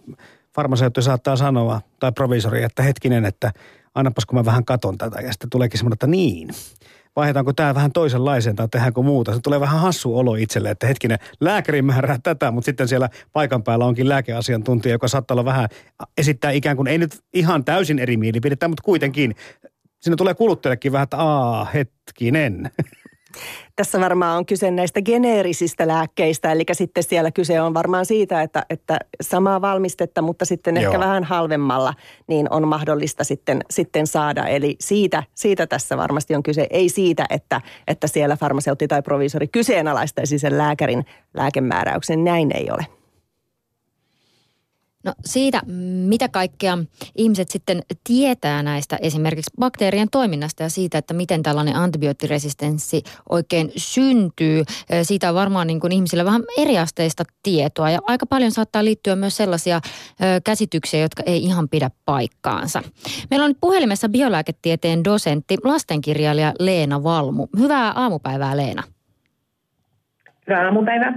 farmaseutti 0.56 1.02
saattaa 1.02 1.36
sanoa, 1.36 1.80
tai 2.00 2.12
provisori, 2.12 2.62
että 2.62 2.82
hetkinen, 2.82 3.24
että 3.24 3.52
annapas 3.94 4.26
kun 4.26 4.38
mä 4.38 4.44
vähän 4.44 4.64
katon 4.64 4.98
tätä. 4.98 5.20
Ja 5.20 5.32
sitten 5.32 5.50
tuleekin 5.50 5.78
semmoinen, 5.78 5.94
että 5.94 6.06
niin, 6.06 6.50
vaihdetaanko 7.16 7.52
tämä 7.52 7.74
vähän 7.74 7.92
toisenlaiseen 7.92 8.56
tai 8.56 8.68
tehdäänkö 8.68 9.02
muuta. 9.02 9.34
Se 9.34 9.40
tulee 9.40 9.60
vähän 9.60 9.80
hassu 9.80 10.18
olo 10.18 10.34
itselle, 10.34 10.70
että 10.70 10.86
hetkinen, 10.86 11.18
lääkäri 11.40 11.82
määrää 11.82 12.18
tätä, 12.22 12.50
mutta 12.50 12.66
sitten 12.66 12.88
siellä 12.88 13.08
paikan 13.32 13.62
päällä 13.62 13.84
onkin 13.84 14.08
lääkeasiantuntija, 14.08 14.94
joka 14.94 15.08
saattaa 15.08 15.34
olla 15.34 15.44
vähän, 15.44 15.68
esittää 16.18 16.50
ikään 16.50 16.76
kuin, 16.76 16.88
ei 16.88 16.98
nyt 16.98 17.20
ihan 17.34 17.64
täysin 17.64 17.98
eri 17.98 18.16
mielipidettä, 18.16 18.68
mutta 18.68 18.82
kuitenkin. 18.82 19.34
Siinä 20.00 20.16
tulee 20.16 20.34
kuluttajallekin 20.34 20.92
vähän, 20.92 21.04
että 21.04 21.16
aa, 21.16 21.64
hetkinen. 21.64 22.70
Tässä 23.76 24.00
varmaan 24.00 24.38
on 24.38 24.46
kyse 24.46 24.70
näistä 24.70 25.02
geneerisistä 25.02 25.88
lääkkeistä, 25.88 26.52
eli 26.52 26.64
sitten 26.72 27.02
siellä 27.02 27.30
kyse 27.30 27.60
on 27.60 27.74
varmaan 27.74 28.06
siitä, 28.06 28.42
että, 28.42 28.66
että 28.70 28.98
samaa 29.20 29.60
valmistetta, 29.60 30.22
mutta 30.22 30.44
sitten 30.44 30.76
Joo. 30.76 30.84
ehkä 30.84 31.00
vähän 31.00 31.24
halvemmalla, 31.24 31.94
niin 32.26 32.46
on 32.50 32.68
mahdollista 32.68 33.24
sitten, 33.24 33.60
sitten 33.70 34.06
saada. 34.06 34.46
Eli 34.46 34.76
siitä, 34.80 35.22
siitä 35.34 35.66
tässä 35.66 35.96
varmasti 35.96 36.34
on 36.34 36.42
kyse, 36.42 36.66
ei 36.70 36.88
siitä, 36.88 37.26
että, 37.30 37.60
että 37.88 38.06
siellä 38.06 38.36
farmaseutti 38.36 38.88
tai 38.88 39.02
proviisori 39.02 39.48
kyseenalaistaisi 39.48 40.38
sen 40.38 40.58
lääkärin 40.58 41.04
lääkemääräyksen. 41.34 42.24
Näin 42.24 42.56
ei 42.56 42.70
ole. 42.70 42.95
No 45.06 45.12
siitä, 45.24 45.60
mitä 46.06 46.28
kaikkea 46.28 46.78
ihmiset 47.16 47.50
sitten 47.50 47.82
tietää 48.04 48.62
näistä 48.62 48.98
esimerkiksi 49.02 49.50
bakteerien 49.58 50.08
toiminnasta 50.10 50.62
ja 50.62 50.70
siitä, 50.70 50.98
että 50.98 51.14
miten 51.14 51.42
tällainen 51.42 51.76
antibioottiresistenssi 51.76 53.02
oikein 53.28 53.72
syntyy. 53.76 54.64
Siitä 55.02 55.28
on 55.28 55.34
varmaan 55.34 55.66
niin 55.66 55.80
kuin 55.80 55.92
ihmisillä 55.92 56.24
vähän 56.24 56.42
eriasteista 56.58 57.24
tietoa 57.42 57.90
ja 57.90 57.98
aika 58.06 58.26
paljon 58.26 58.52
saattaa 58.52 58.84
liittyä 58.84 59.16
myös 59.16 59.36
sellaisia 59.36 59.80
käsityksiä, 60.44 61.00
jotka 61.00 61.22
ei 61.26 61.44
ihan 61.44 61.68
pidä 61.68 61.90
paikkaansa. 62.04 62.82
Meillä 63.30 63.44
on 63.44 63.50
nyt 63.50 63.60
puhelimessa 63.60 64.08
biolääketieteen 64.08 65.04
dosentti, 65.04 65.56
lastenkirjailija 65.64 66.54
Leena 66.58 67.02
Valmu. 67.02 67.46
Hyvää 67.58 67.92
aamupäivää 67.92 68.56
Leena. 68.56 68.82
Hyvää 70.48 70.64
aamupäivää. 70.64 71.12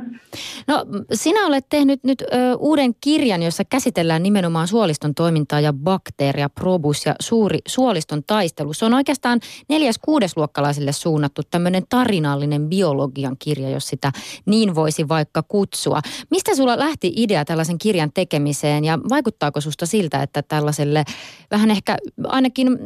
No 0.67 0.85
sinä 1.13 1.47
olet 1.47 1.65
tehnyt 1.69 2.03
nyt 2.03 2.21
ö, 2.21 2.25
uuden 2.59 2.95
kirjan, 3.01 3.43
jossa 3.43 3.63
käsitellään 3.63 4.23
nimenomaan 4.23 4.67
suoliston 4.67 5.15
toimintaa 5.15 5.59
ja 5.59 5.73
bakteeria, 5.73 6.49
probus 6.49 7.05
ja 7.05 7.15
suuri 7.19 7.59
suoliston 7.67 8.23
taistelu. 8.27 8.73
Se 8.73 8.85
on 8.85 8.93
oikeastaan 8.93 9.39
neljäs 9.69 9.99
kuudesluokkalaisille 10.01 10.91
suunnattu 10.91 11.41
tämmöinen 11.51 11.83
tarinallinen 11.89 12.69
biologian 12.69 13.35
kirja, 13.39 13.69
jos 13.69 13.87
sitä 13.87 14.11
niin 14.45 14.75
voisi 14.75 15.07
vaikka 15.07 15.43
kutsua. 15.43 16.01
Mistä 16.31 16.55
sulla 16.55 16.79
lähti 16.79 17.13
idea 17.15 17.45
tällaisen 17.45 17.77
kirjan 17.77 18.11
tekemiseen 18.13 18.85
ja 18.85 18.99
vaikuttaako 19.09 19.61
susta 19.61 19.85
siltä, 19.85 20.23
että 20.23 20.41
tällaiselle 20.41 21.03
vähän 21.51 21.71
ehkä 21.71 21.97
ainakin 22.23 22.77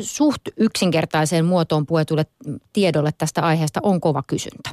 suht 0.00 0.42
yksinkertaiseen 0.56 1.44
muotoon 1.44 1.86
puetulle 1.86 2.26
tiedolle 2.72 3.10
tästä 3.18 3.42
aiheesta 3.42 3.80
on 3.82 4.00
kova 4.00 4.22
kysyntä? 4.26 4.70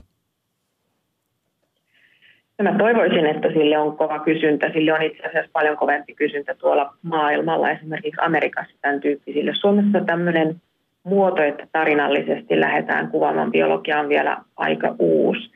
Mä 2.63 2.75
toivoisin, 2.77 3.25
että 3.25 3.47
sille 3.47 3.77
on 3.77 3.97
kova 3.97 4.19
kysyntä. 4.19 4.69
Sille 4.73 4.93
on 4.93 5.01
itse 5.01 5.27
asiassa 5.27 5.49
paljon 5.53 5.77
kovempi 5.77 6.13
kysyntä 6.13 6.55
tuolla 6.55 6.93
maailmalla, 7.01 7.71
esimerkiksi 7.71 8.21
Amerikassa 8.21 8.75
tämän 8.81 8.99
tyyppisille. 9.01 9.51
Suomessa 9.55 10.01
tämmöinen 10.05 10.55
muoto, 11.03 11.43
että 11.43 11.67
tarinallisesti 11.71 12.59
lähdetään 12.59 13.07
kuvaamaan 13.07 13.51
biologiaa 13.51 13.99
on 13.99 14.09
vielä 14.09 14.37
aika 14.57 14.95
uusi. 14.99 15.51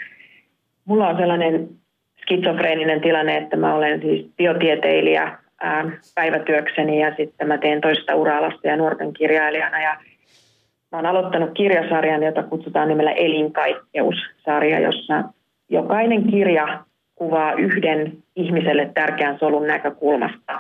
Mulla 0.85 1.07
on 1.07 1.17
sellainen 1.17 1.69
skitsofreeninen 2.21 3.01
tilanne, 3.01 3.37
että 3.37 3.57
mä 3.57 3.75
olen 3.75 4.01
siis 4.01 4.25
biotieteilijä 4.37 5.37
ää, 5.61 5.91
päivätyökseni 6.15 7.01
ja 7.01 7.13
sitten 7.17 7.47
mä 7.47 7.57
teen 7.57 7.81
toista 7.81 8.15
uraalasta 8.15 8.67
ja 8.67 8.77
nuorten 8.77 9.13
kirjailijana 9.13 9.81
ja 9.81 9.97
mä 10.91 10.97
oon 10.97 11.05
aloittanut 11.05 11.49
kirjasarjan, 11.53 12.23
jota 12.23 12.43
kutsutaan 12.43 12.87
nimellä 12.87 13.11
Elinkaikkeus-sarja, 13.11 14.79
jossa 14.79 15.23
jokainen 15.69 16.23
kirja 16.31 16.83
kuvaa 17.15 17.53
yhden 17.53 18.17
ihmiselle 18.35 18.91
tärkeän 18.93 19.39
solun 19.39 19.67
näkökulmasta 19.67 20.59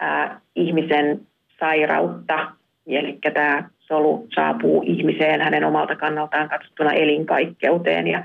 ää, 0.00 0.40
ihmisen 0.56 1.20
sairautta. 1.60 2.52
Eli 2.86 3.18
tämä 3.34 3.70
solu 3.78 4.26
saapuu 4.34 4.82
ihmiseen 4.86 5.40
hänen 5.40 5.64
omalta 5.64 5.96
kannaltaan 5.96 6.48
katsottuna 6.48 6.92
elinkaikkeuteen. 6.92 8.06
Ja 8.06 8.24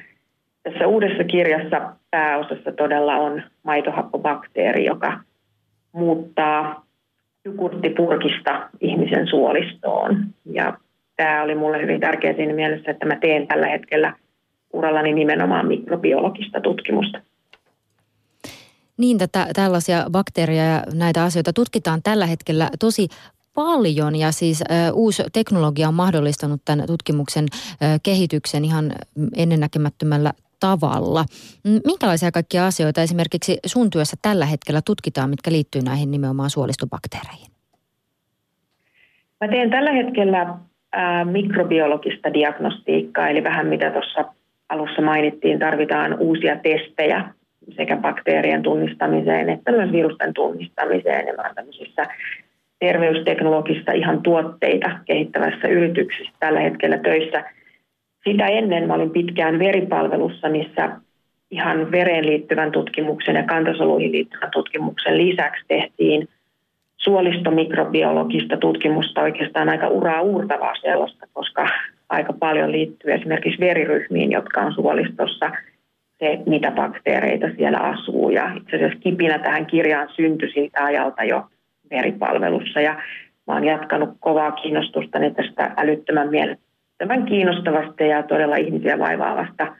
tässä 0.63 0.88
uudessa 0.88 1.24
kirjassa 1.24 1.93
pääosassa 2.12 2.72
todella 2.72 3.15
on 3.15 3.43
maitohappobakteeri, 3.63 4.86
joka 4.86 5.20
muuttaa 5.91 6.86
jukurttipurkista 7.46 8.70
ihmisen 8.82 9.27
suolistoon. 9.27 10.25
Ja 10.46 10.77
tämä 11.15 11.43
oli 11.43 11.55
mulle 11.55 11.82
hyvin 11.82 12.00
tärkeä 12.00 12.34
siinä 12.34 12.53
mielessä, 12.53 12.91
että 12.91 13.05
mä 13.05 13.15
teen 13.15 13.48
tällä 13.48 13.67
hetkellä 13.67 14.13
urallani 14.74 15.13
nimenomaan 15.13 15.67
mikrobiologista 15.67 16.62
tutkimusta. 16.62 17.22
Niin, 18.98 19.18
tätä, 19.18 19.48
tällaisia 19.56 20.06
bakteereja 20.12 20.64
ja 20.64 20.84
näitä 20.94 21.24
asioita 21.24 21.54
tutkitaan 21.54 22.02
tällä 22.04 22.26
hetkellä 22.26 22.70
tosi 22.80 23.08
paljon 23.54 24.16
ja 24.16 24.32
siis 24.32 24.62
ö, 24.62 24.94
uusi 24.94 25.24
teknologia 25.34 25.88
on 25.88 25.94
mahdollistanut 25.94 26.62
tämän 26.66 26.88
tutkimuksen 26.88 27.46
ö, 27.54 27.86
kehityksen 28.04 28.66
ihan 28.66 28.92
ennennäkemättömällä 29.36 30.34
tavalla. 30.60 31.26
Minkälaisia 31.86 32.32
kaikkia 32.32 32.68
asioita 32.68 33.02
esimerkiksi 33.02 33.60
sun 33.66 33.90
työssä 33.90 34.18
tällä 34.22 34.46
hetkellä 34.46 34.82
tutkitaan, 34.86 35.30
mitkä 35.30 35.52
liittyy 35.52 35.82
näihin 35.82 36.12
nimenomaan 36.12 36.50
suolistobakteereihin? 36.50 37.48
Mä 39.42 39.48
teen 39.48 39.70
tällä 39.70 39.92
hetkellä 39.92 40.58
mikrobiologista 41.32 42.34
diagnostiikkaa, 42.34 43.30
eli 43.30 43.44
vähän 43.44 43.68
mitä 43.68 43.92
tuossa 43.92 44.26
alussa 44.70 45.02
mainittiin, 45.02 45.60
tarvitaan 45.60 46.20
uusia 46.20 46.56
testejä 46.56 47.34
sekä 47.75 47.98
bakteerien 47.98 48.63
tunnistamiseen 48.63 49.50
että 49.50 49.72
myös 49.72 49.91
virusten 49.91 50.34
tunnistamiseen. 50.34 51.27
Ja 51.27 51.34
tämmöisissä 51.55 52.08
terveysteknologista 52.79 53.91
ihan 53.91 54.22
tuotteita 54.22 54.89
kehittävässä 55.05 55.67
yrityksissä 55.67 56.34
tällä 56.39 56.60
hetkellä 56.60 56.98
töissä. 56.98 57.43
Sitä 58.24 58.48
ennen 58.48 58.88
mä 58.88 58.93
olin 58.93 59.10
pitkään 59.10 59.60
veripalvelussa, 59.60 60.50
missä 60.50 60.89
ihan 61.51 61.91
vereen 61.91 62.25
liittyvän 62.25 62.72
tutkimuksen 62.72 63.36
ja 63.36 63.43
kantasoluihin 63.43 64.12
liittyvän 64.12 64.51
tutkimuksen 64.51 65.17
lisäksi 65.17 65.63
tehtiin 65.67 66.27
suolistomikrobiologista 66.98 68.58
tutkimusta 68.58 69.22
oikeastaan 69.22 69.70
aika 69.70 69.88
uraa 69.88 70.22
uurtavaa 70.22 70.75
sellaista, 70.75 71.27
koska 71.34 71.67
aika 72.10 72.34
paljon 72.34 72.72
liittyy 72.72 73.13
esimerkiksi 73.13 73.60
veriryhmiin, 73.60 74.32
jotka 74.32 74.62
on 74.62 74.74
suolistossa 74.74 75.51
se, 76.20 76.39
mitä 76.46 76.72
bakteereita 76.72 77.48
siellä 77.58 77.77
asuu. 77.77 78.29
Ja 78.29 78.53
itse 78.58 78.75
asiassa 78.75 79.00
kipinä 79.00 79.39
tähän 79.39 79.65
kirjaan 79.65 80.10
syntyi 80.15 80.51
siltä 80.51 80.84
ajalta 80.84 81.24
jo 81.24 81.46
veripalvelussa 81.89 82.82
ja 82.82 83.01
mä 83.48 83.53
oon 83.53 83.63
jatkanut 83.63 84.10
kovaa 84.20 84.51
kiinnostusta 84.51 85.20
tästä 85.36 85.72
älyttömän 85.77 86.29
mielettömän 86.29 87.25
kiinnostavasta 87.25 88.03
ja 88.03 88.24
todella 88.24 88.55
ihmisiä 88.55 89.00
vaivaavasta 89.00 89.75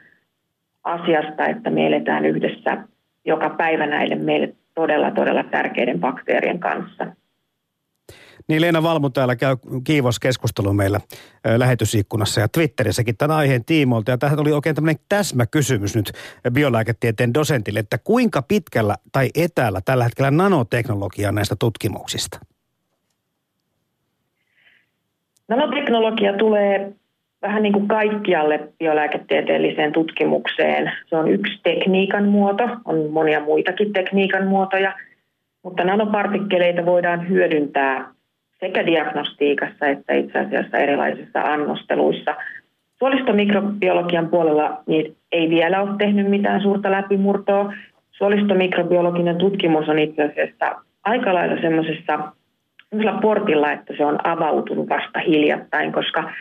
asiasta, 0.84 1.46
että 1.46 1.70
me 1.70 1.86
eletään 1.86 2.24
yhdessä 2.24 2.76
joka 3.24 3.50
päivä 3.50 3.86
näille 3.86 4.14
meille 4.14 4.54
todella, 4.74 5.10
todella 5.10 5.44
tärkeiden 5.44 6.00
bakteerien 6.00 6.58
kanssa. 6.58 7.06
Niin 8.48 8.60
Leena 8.60 8.82
Valmu 8.82 9.10
täällä 9.10 9.36
käy 9.36 9.56
kiivos 9.84 10.20
keskustelu 10.20 10.72
meillä 10.72 11.00
lähetysikkunassa 11.56 12.40
ja 12.40 12.48
Twitterissäkin 12.48 13.16
tämän 13.16 13.36
aiheen 13.36 13.64
tiimoilta. 13.64 14.10
Ja 14.10 14.18
tähän 14.18 14.40
oli 14.40 14.52
oikein 14.52 14.74
tämmöinen 14.74 15.02
täsmäkysymys 15.08 15.96
nyt 15.96 16.12
biolääketieteen 16.50 17.34
dosentille, 17.34 17.78
että 17.78 17.98
kuinka 18.04 18.42
pitkällä 18.42 18.96
tai 19.12 19.30
etäällä 19.34 19.80
tällä 19.84 20.04
hetkellä 20.04 20.30
nanoteknologia 20.30 21.32
näistä 21.32 21.56
tutkimuksista? 21.58 22.38
Nanoteknologia 25.48 26.32
tulee 26.32 26.92
vähän 27.42 27.62
niin 27.62 27.72
kuin 27.72 27.88
kaikkialle 27.88 28.68
biolääketieteelliseen 28.78 29.92
tutkimukseen. 29.92 30.92
Se 31.06 31.16
on 31.16 31.28
yksi 31.28 31.60
tekniikan 31.62 32.28
muoto, 32.28 32.64
on 32.84 33.10
monia 33.10 33.40
muitakin 33.40 33.92
tekniikan 33.92 34.46
muotoja, 34.46 34.94
mutta 35.62 35.84
nanopartikkeleita 35.84 36.86
voidaan 36.86 37.28
hyödyntää 37.28 38.13
sekä 38.66 38.86
diagnostiikassa 38.86 39.86
että 39.86 40.14
itse 40.14 40.38
asiassa 40.38 40.78
erilaisissa 40.78 41.40
annosteluissa. 41.40 42.34
Suolistomikrobiologian 42.98 44.28
puolella 44.28 44.82
niin 44.86 45.16
ei 45.32 45.50
vielä 45.50 45.82
ole 45.82 45.90
tehnyt 45.98 46.30
mitään 46.30 46.62
suurta 46.62 46.90
läpimurtoa. 46.90 47.72
Suolistomikrobiologinen 48.10 49.36
tutkimus 49.36 49.88
on 49.88 49.98
itse 49.98 50.22
asiassa 50.22 50.82
aika 51.04 51.34
lailla 51.34 51.60
semmoisessa 51.60 52.18
portilla, 53.22 53.72
että 53.72 53.94
se 53.96 54.04
on 54.04 54.18
avautunut 54.26 54.88
vasta 54.88 55.18
hiljattain, 55.18 55.92
koska 55.92 56.32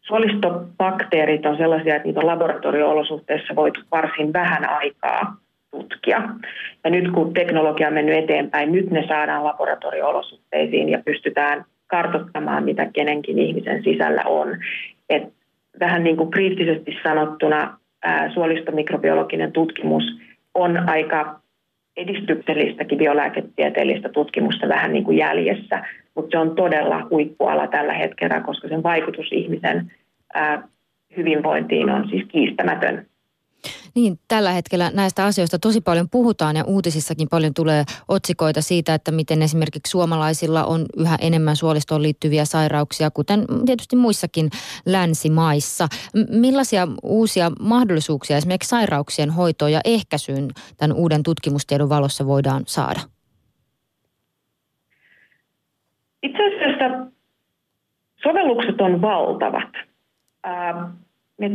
suolistobakteerit 0.00 1.46
on 1.46 1.56
sellaisia, 1.56 1.96
että 1.96 2.06
niitä 2.08 2.20
on 2.20 2.26
laboratorio-olosuhteissa 2.26 3.56
voitu 3.56 3.80
varsin 3.92 4.32
vähän 4.32 4.70
aikaa 4.70 5.36
tutkia. 5.70 6.22
Ja 6.84 6.90
nyt 6.90 7.10
kun 7.10 7.34
teknologia 7.34 7.88
on 7.88 7.94
mennyt 7.94 8.18
eteenpäin, 8.18 8.72
nyt 8.72 8.90
ne 8.90 9.04
saadaan 9.08 9.44
laboratorio-olosuhteisiin 9.44 10.88
ja 10.88 11.02
pystytään 11.04 11.64
kartoittamaan, 11.88 12.64
mitä 12.64 12.86
kenenkin 12.92 13.38
ihmisen 13.38 13.82
sisällä 13.84 14.22
on. 14.26 14.56
Et 15.08 15.22
vähän 15.80 16.04
niin 16.04 16.16
kuin 16.16 16.30
kriittisesti 16.30 16.96
sanottuna 17.02 17.78
ää, 18.02 18.32
suolistomikrobiologinen 18.34 19.52
tutkimus 19.52 20.04
on 20.54 20.88
aika 20.88 21.40
edistyksellistäkin 21.96 22.98
biolääketieteellistä 22.98 24.08
tutkimusta 24.08 24.68
vähän 24.68 24.92
niin 24.92 25.04
kuin 25.04 25.18
jäljessä, 25.18 25.84
mutta 26.14 26.30
se 26.30 26.38
on 26.38 26.54
todella 26.54 27.06
huippuala 27.10 27.66
tällä 27.66 27.92
hetkellä, 27.92 28.40
koska 28.40 28.68
sen 28.68 28.82
vaikutus 28.82 29.26
ihmisen 29.32 29.92
ää, 30.34 30.68
hyvinvointiin 31.16 31.90
on 31.90 32.08
siis 32.08 32.24
kiistämätön. 32.28 33.06
Niin, 33.94 34.18
tällä 34.28 34.52
hetkellä 34.52 34.90
näistä 34.94 35.24
asioista 35.24 35.58
tosi 35.58 35.80
paljon 35.80 36.08
puhutaan 36.10 36.56
ja 36.56 36.64
uutisissakin 36.64 37.28
paljon 37.28 37.54
tulee 37.54 37.84
otsikoita 38.08 38.62
siitä, 38.62 38.94
että 38.94 39.12
miten 39.12 39.42
esimerkiksi 39.42 39.90
suomalaisilla 39.90 40.64
on 40.64 40.86
yhä 40.96 41.18
enemmän 41.20 41.56
suolistoon 41.56 42.02
liittyviä 42.02 42.44
sairauksia, 42.44 43.10
kuten 43.10 43.44
tietysti 43.66 43.96
muissakin 43.96 44.50
länsimaissa. 44.86 45.88
Millaisia 46.30 46.88
uusia 47.02 47.52
mahdollisuuksia 47.60 48.36
esimerkiksi 48.36 48.68
sairauksien 48.68 49.30
hoitoon 49.30 49.72
ja 49.72 49.80
ehkäisyyn 49.84 50.48
tämän 50.76 50.96
uuden 50.96 51.22
tutkimustiedon 51.22 51.88
valossa 51.88 52.26
voidaan 52.26 52.62
saada? 52.66 53.00
Itse 56.22 56.38
asiassa 56.46 57.06
sovellukset 58.22 58.80
on 58.80 59.02
valtavat. 59.02 59.72
me 61.38 61.50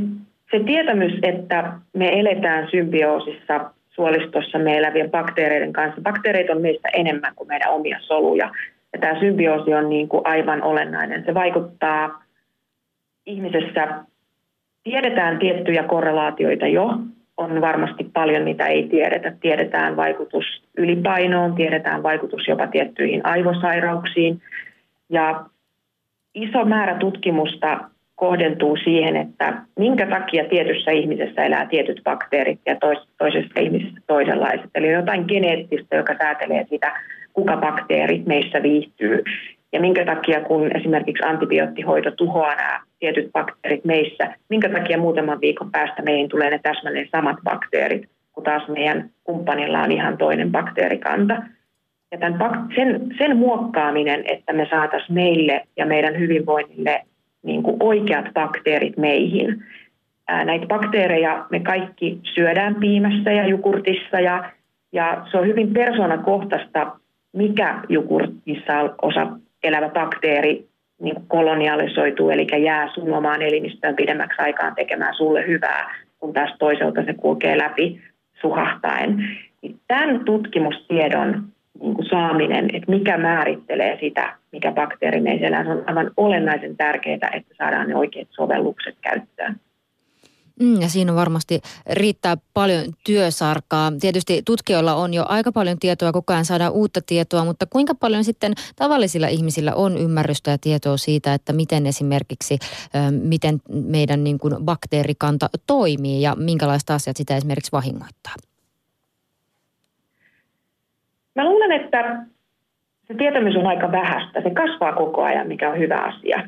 se 0.54 0.63
tietämys, 0.63 1.13
että 1.24 1.74
me 1.94 2.20
eletään 2.20 2.68
symbioosissa 2.72 3.72
suolistossa 3.89 4.60
me 4.60 4.78
elävien 4.78 5.12
bakteereiden 5.12 5.74
kanssa. 5.74 6.02
Bakteereita 6.02 6.54
on 6.54 6.62
meistä 6.62 6.89
enemmän 6.94 7.36
kuin 7.36 7.48
meidän 7.48 7.72
omia 7.72 7.98
soluja. 8.02 8.52
Ja 8.94 9.00
tämä 9.00 9.20
symbioosi 9.20 9.74
on 9.74 9.89
niin 9.89 10.10
kuin 10.10 10.22
aivan 10.26 10.63
olennainen. 10.63 11.24
Se 11.26 11.34
vaikuttaa 11.34 12.24
ihmisessä, 13.26 14.04
tiedetään 14.84 15.39
tiettyjä 15.39 15.84
korrelaatioita 15.84 16.68
jo, 16.68 16.98
on 17.38 17.62
varmasti 17.62 18.04
paljon, 18.04 18.44
mitä 18.44 18.66
ei 18.68 18.88
tiedetä. 18.88 19.34
Tiedetään 19.42 19.96
vaikutus 19.96 20.46
ylipainoon, 20.78 21.56
tiedetään 21.56 22.04
vaikutus 22.04 22.48
jopa 22.48 22.68
tiettyihin 22.68 23.26
aivosairauksiin. 23.26 24.42
Ja 25.10 25.46
iso 26.36 26.66
määrä 26.66 26.96
tutkimusta 26.96 27.80
kohdentuu 28.15 28.78
siihen, 28.78 29.15
että 29.15 29.54
minkä 29.80 30.08
takia 30.08 30.45
tietyssä 30.45 30.91
ihmisessä 30.91 31.43
elää 31.43 31.65
tietyt 31.65 32.02
bakteerit 32.04 32.60
ja 32.65 32.76
toisessa 33.17 33.60
ihmisessä 33.60 33.99
toisenlaiset. 34.08 34.69
Eli 34.76 34.91
jotain 34.91 35.26
geneettistä, 35.28 35.95
joka 35.95 36.15
säätelee 36.17 36.65
sitä, 36.69 37.02
kuka 37.34 37.58
bakteerit 37.58 38.26
meissä 38.26 38.63
viihtyy. 38.63 39.23
Ja 39.73 39.82
minkä 39.82 40.06
takia, 40.06 40.41
kun 40.41 40.78
esimerkiksi 40.78 41.23
antibioottihoito 41.26 42.12
tuhoaa 42.12 42.56
nämä 42.56 42.82
tietyt 42.99 43.32
bakteerit 43.32 43.86
meissä, 43.86 44.36
minkä 44.49 44.69
takia 44.69 44.97
muutaman 44.97 45.41
viikon 45.41 45.71
päästä 45.71 46.02
meihin 46.02 46.30
tulee 46.30 46.49
ne 46.49 46.60
täsmälleen 46.63 47.10
samat 47.12 47.38
bakteerit, 47.43 48.10
kun 48.32 48.43
taas 48.43 48.67
meidän 48.67 49.10
kumppanilla 49.23 49.82
on 49.82 49.91
ihan 49.91 50.17
toinen 50.17 50.52
bakteerikanta. 50.52 51.43
Ja 52.12 52.17
tämän, 52.17 52.67
sen, 52.76 53.15
sen 53.17 53.38
muokkaaminen, 53.38 54.23
että 54.26 54.54
me 54.54 54.67
saataisiin 54.69 55.13
meille 55.13 55.62
ja 55.78 55.86
meidän 55.86 56.19
hyvinvoinnille 56.19 57.02
niin 57.43 57.63
kuin 57.63 57.77
oikeat 57.79 58.25
bakteerit 58.34 58.97
meihin. 58.97 59.63
Näitä 60.45 60.65
bakteereja 60.65 61.45
me 61.49 61.60
kaikki 61.60 62.19
syödään 62.23 62.75
piimässä 62.75 63.32
ja 63.32 63.47
jukurtissa 63.47 64.19
ja, 64.19 64.51
ja 64.91 65.27
se 65.32 65.38
on 65.38 65.47
hyvin 65.47 65.73
persoonakohtaista, 65.73 66.91
mikä 67.34 67.79
jukurtissa 67.89 68.95
osa 69.01 69.27
elävä 69.63 69.89
bakteeri 69.89 70.67
niin 71.01 71.15
kuin 71.15 71.27
kolonialisoituu, 71.27 72.29
eli 72.29 72.63
jää 72.63 72.89
sun 72.93 73.13
omaan 73.13 73.41
elimistöön 73.41 73.95
pidemmäksi 73.95 74.41
aikaan 74.41 74.75
tekemään 74.75 75.15
sulle 75.15 75.47
hyvää, 75.47 75.95
kun 76.19 76.34
taas 76.34 76.56
toiselta 76.60 77.03
se 77.06 77.13
kulkee 77.13 77.58
läpi 77.58 78.01
suhahtaen. 78.41 79.38
Niin 79.62 79.79
tämän 79.88 80.25
tutkimustiedon 80.25 81.53
niin 81.81 81.93
kuin 81.93 82.09
saaminen, 82.09 82.75
että 82.75 82.91
mikä 82.91 83.17
määrittelee 83.17 83.97
sitä, 83.99 84.38
mikä 84.51 84.71
bakteeri 84.71 85.21
meissä 85.21 85.47
elää, 85.47 85.65
on 85.71 85.83
aivan 85.88 86.12
olennaisen 86.17 86.77
tärkeää, 86.77 87.31
että 87.33 87.55
saadaan 87.57 87.88
ne 87.88 87.95
oikeat 87.95 88.27
sovellukset 88.31 88.97
käyttöön. 89.01 89.59
Mm, 90.59 90.81
ja 90.81 90.89
siinä 90.89 91.15
varmasti 91.15 91.62
riittää 91.89 92.38
paljon 92.53 92.86
työsarkaa. 93.05 93.91
Tietysti 93.99 94.41
tutkijoilla 94.45 94.95
on 94.95 95.13
jo 95.13 95.25
aika 95.27 95.51
paljon 95.51 95.79
tietoa, 95.79 96.12
koko 96.12 96.33
ajan 96.33 96.45
saadaan 96.45 96.71
uutta 96.73 96.99
tietoa, 97.05 97.45
mutta 97.45 97.65
kuinka 97.65 97.95
paljon 97.95 98.23
sitten 98.23 98.53
tavallisilla 98.75 99.27
ihmisillä 99.27 99.75
on 99.75 99.97
ymmärrystä 99.97 100.51
ja 100.51 100.57
tietoa 100.57 100.97
siitä, 100.97 101.33
että 101.33 101.53
miten 101.53 101.86
esimerkiksi, 101.86 102.59
miten 103.09 103.62
meidän 103.69 104.23
niin 104.23 104.38
kuin 104.38 104.55
bakteerikanta 104.65 105.49
toimii 105.67 106.21
ja 106.21 106.36
minkälaista 106.36 106.95
asiat 106.95 107.17
sitä 107.17 107.38
esimerkiksi 107.38 107.71
vahingoittaa? 107.71 108.33
Mä 111.36 111.46
luulen, 111.46 111.72
että 111.72 112.26
se 113.08 113.13
tietämys 113.13 113.56
on 113.56 113.67
aika 113.67 113.91
vähäistä. 113.91 114.41
Se 114.41 114.50
kasvaa 114.50 114.93
koko 114.93 115.24
ajan, 115.24 115.48
mikä 115.48 115.69
on 115.69 115.80
hyvä 115.80 115.98
asia. 115.98 116.43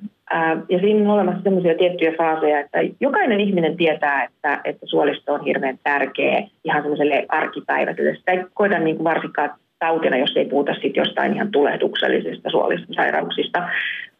Ja 0.69 0.80
siinä 0.80 1.02
on 1.02 1.19
olemassa 1.19 1.41
sellaisia 1.41 1.78
tiettyjä 1.78 2.13
faaseja, 2.17 2.60
että 2.60 2.80
jokainen 3.00 3.39
ihminen 3.39 3.78
tietää, 3.78 4.24
että, 4.24 4.62
että 4.63 4.86
suolisto 4.86 5.34
on 5.34 5.45
hirveän 5.45 5.80
tärkeä 5.84 6.43
ihan 6.63 6.82
semmoiselle 6.82 7.26
arkipäiväiselle. 7.30 8.15
Sitä 8.15 8.32
ei 8.32 8.45
koeta 8.54 8.80
niin 8.80 8.95
kuin 8.95 9.04
varsinkaan 9.04 9.50
tautina, 9.80 10.17
jos 10.17 10.38
ei 10.38 10.45
puhuta 10.45 10.74
sit 10.82 10.95
jostain 10.95 11.34
ihan 11.34 11.52
tulehduksellisista 11.52 12.50
suolistosairauksista, 12.50 13.69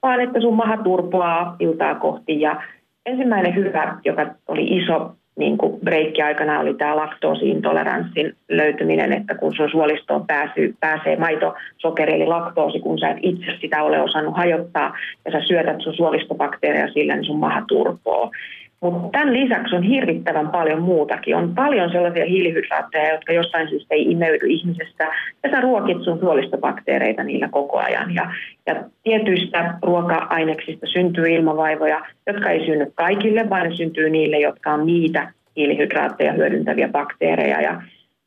vaan 0.02 0.22
että 0.22 0.42
sun 0.42 0.54
maha 0.54 0.78
turpoaa 0.78 1.56
iltaa 1.60 1.96
kohti. 1.96 2.42
Ja 2.42 2.62
ensimmäinen 3.06 3.56
hyvä, 3.56 3.98
joka 4.06 4.26
oli 4.48 4.64
iso 4.64 5.16
niin 5.36 5.58
kuin 5.58 5.80
breikki-aikana 5.80 6.60
oli 6.60 6.74
tämä 6.74 6.96
laktoosiintoleranssin 6.96 8.36
löytyminen, 8.50 9.14
että 9.14 9.36
kun 9.36 9.56
sun 9.56 9.70
suolistoon 9.70 10.28
pääsy, 10.28 10.76
pääsee 10.80 11.16
maitosokeri 11.16 12.14
eli 12.14 12.26
laktoosi, 12.26 12.80
kun 12.80 13.00
sä 13.00 13.10
et 13.10 13.18
itse 13.22 13.46
sitä 13.62 13.84
ole 13.84 14.02
osannut 14.02 14.38
hajottaa 14.38 14.98
ja 15.26 15.32
sä 15.32 15.42
syötät 15.48 15.82
sun 15.82 15.96
suolistobakteereja 15.96 16.94
sillä, 16.94 17.16
niin 17.16 17.26
sun 17.26 17.40
maha 17.40 17.62
turpoo. 17.68 18.32
Mutta 18.82 19.10
tämän 19.12 19.34
lisäksi 19.34 19.76
on 19.76 19.84
hirvittävän 19.84 20.50
paljon 20.50 20.82
muutakin. 20.82 21.36
On 21.36 21.56
paljon 21.56 21.92
sellaisia 21.92 22.26
hiilihydraatteja, 22.26 23.14
jotka 23.14 23.34
jostain 23.34 23.70
syystä 23.70 23.96
ei 23.96 24.12
imeydy 24.12 24.48
ihmisestä, 24.48 25.04
ja 25.44 25.50
sä 25.52 25.62
ruokit 25.62 26.04
sun 26.04 26.20
suolistobakteereita 26.20 27.24
niillä 27.24 27.50
koko 27.52 27.78
ajan. 27.78 28.16
Ja, 28.16 28.34
ja 28.66 28.84
tietyistä 29.04 29.74
ruoka-aineksista 29.82 30.88
syntyy 30.88 31.30
ilmavaivoja, 31.30 32.02
jotka 32.28 32.50
ei 32.50 32.66
synny 32.66 32.92
kaikille, 32.96 33.50
vaan 33.50 33.70
ne 33.70 33.76
syntyy 33.76 34.10
niille, 34.10 34.40
jotka 34.40 34.74
on 34.74 34.86
niitä 34.86 35.34
hiilihydraatteja 35.56 36.34
hyödyntäviä 36.34 36.88
bakteereja. 36.88 37.62
Ja, 37.62 37.82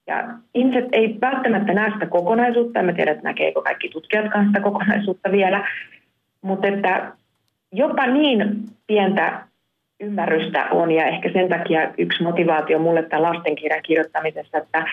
ja 0.06 0.24
ihmiset 0.54 0.84
ei 0.92 1.16
välttämättä 1.20 1.74
näe 1.74 1.90
sitä 1.92 2.06
kokonaisuutta, 2.06 2.82
mä 2.82 2.92
tiedä, 2.92 3.10
että 3.10 3.24
näkeekö 3.24 3.62
kaikki 3.62 3.88
tutkijatkaan 3.88 4.46
sitä 4.46 4.60
kokonaisuutta 4.60 5.32
vielä, 5.32 5.68
mutta 6.42 6.68
että 6.68 7.12
jopa 7.72 8.06
niin 8.06 8.64
pientä 8.86 9.47
ymmärrystä 10.00 10.66
on 10.70 10.90
ja 10.90 11.06
ehkä 11.06 11.30
sen 11.32 11.48
takia 11.48 11.92
yksi 11.98 12.22
motivaatio 12.22 12.78
mulle 12.78 13.02
tämän 13.02 13.22
lastenkirjan 13.22 13.82
kirjoittamisessa, 13.82 14.58
että 14.58 14.84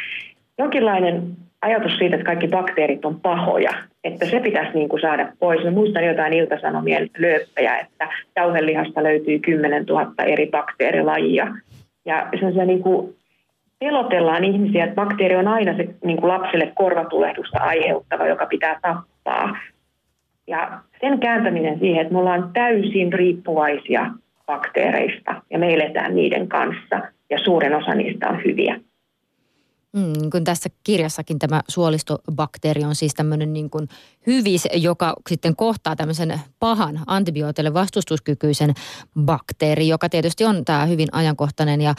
jonkinlainen 0.57 1.21
ajatus 1.61 1.97
siitä, 1.97 2.15
että 2.15 2.25
kaikki 2.25 2.47
bakteerit 2.47 3.05
on 3.05 3.19
pahoja, 3.19 3.71
että 4.03 4.25
se 4.25 4.39
pitäisi 4.39 4.71
niin 4.73 4.89
kuin 4.89 5.01
saada 5.01 5.27
pois. 5.39 5.63
Mä 5.63 5.71
muistan 5.71 6.05
jotain 6.05 6.33
iltasanomien 6.33 7.09
lööppejä, 7.17 7.77
että 7.77 8.07
jauhelihasta 8.35 9.03
löytyy 9.03 9.39
10 9.39 9.85
000 9.85 10.23
eri 10.25 10.47
bakteerilajia. 10.47 11.47
Ja 12.05 12.27
se 12.55 12.65
niin 12.65 12.83
kuin 12.83 13.15
pelotellaan 13.79 14.43
ihmisiä, 14.43 14.83
että 14.83 14.95
bakteeri 14.95 15.35
on 15.35 15.47
aina 15.47 15.77
se 15.77 15.87
niin 16.03 16.17
kuin 16.17 16.27
lapselle 16.27 16.71
korvatulehdusta 16.75 17.59
aiheuttava, 17.59 18.27
joka 18.27 18.45
pitää 18.45 18.79
tappaa. 18.81 19.57
Ja 20.47 20.79
sen 21.01 21.19
kääntäminen 21.19 21.79
siihen, 21.79 22.01
että 22.01 22.13
me 22.13 22.19
ollaan 22.19 22.49
täysin 22.53 23.13
riippuvaisia 23.13 24.11
bakteereista 24.45 25.41
ja 25.49 25.59
me 25.59 25.73
eletään 25.73 26.15
niiden 26.15 26.47
kanssa 26.47 27.01
ja 27.29 27.39
suurin 27.43 27.75
osa 27.75 27.95
niistä 27.95 28.29
on 28.29 28.43
hyviä. 28.43 28.79
Mm, 29.95 30.13
niin 30.19 30.31
kuin 30.31 30.43
tässä 30.43 30.69
kirjassakin 30.83 31.39
tämä 31.39 31.61
suolistobakteeri 31.67 32.83
on 32.83 32.95
siis 32.95 33.13
tämmöinen 33.13 33.53
niin 33.53 33.69
kuin 33.69 33.87
hyvis, 34.27 34.67
joka 34.73 35.15
sitten 35.29 35.55
kohtaa 35.55 35.95
tämmöisen 35.95 36.41
pahan 36.59 36.99
antibiooteille 37.07 37.73
vastustuskykyisen 37.73 38.73
bakteeri, 39.19 39.87
joka 39.87 40.09
tietysti 40.09 40.45
on 40.45 40.65
tämä 40.65 40.85
hyvin 40.85 41.07
ajankohtainen 41.11 41.81
ja 41.81 41.95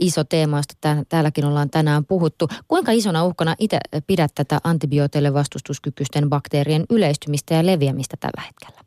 iso 0.00 0.24
teema, 0.24 0.56
josta 0.56 0.96
täälläkin 1.08 1.44
ollaan 1.44 1.70
tänään 1.70 2.04
puhuttu. 2.04 2.48
Kuinka 2.68 2.92
isona 2.92 3.24
uhkana 3.24 3.54
itse 3.58 3.78
pidät 4.06 4.30
tätä 4.34 4.58
antibiooteille 4.64 5.34
vastustuskykyisten 5.34 6.28
bakteerien 6.28 6.84
yleistymistä 6.90 7.54
ja 7.54 7.66
leviämistä 7.66 8.16
tällä 8.20 8.42
hetkellä? 8.46 8.85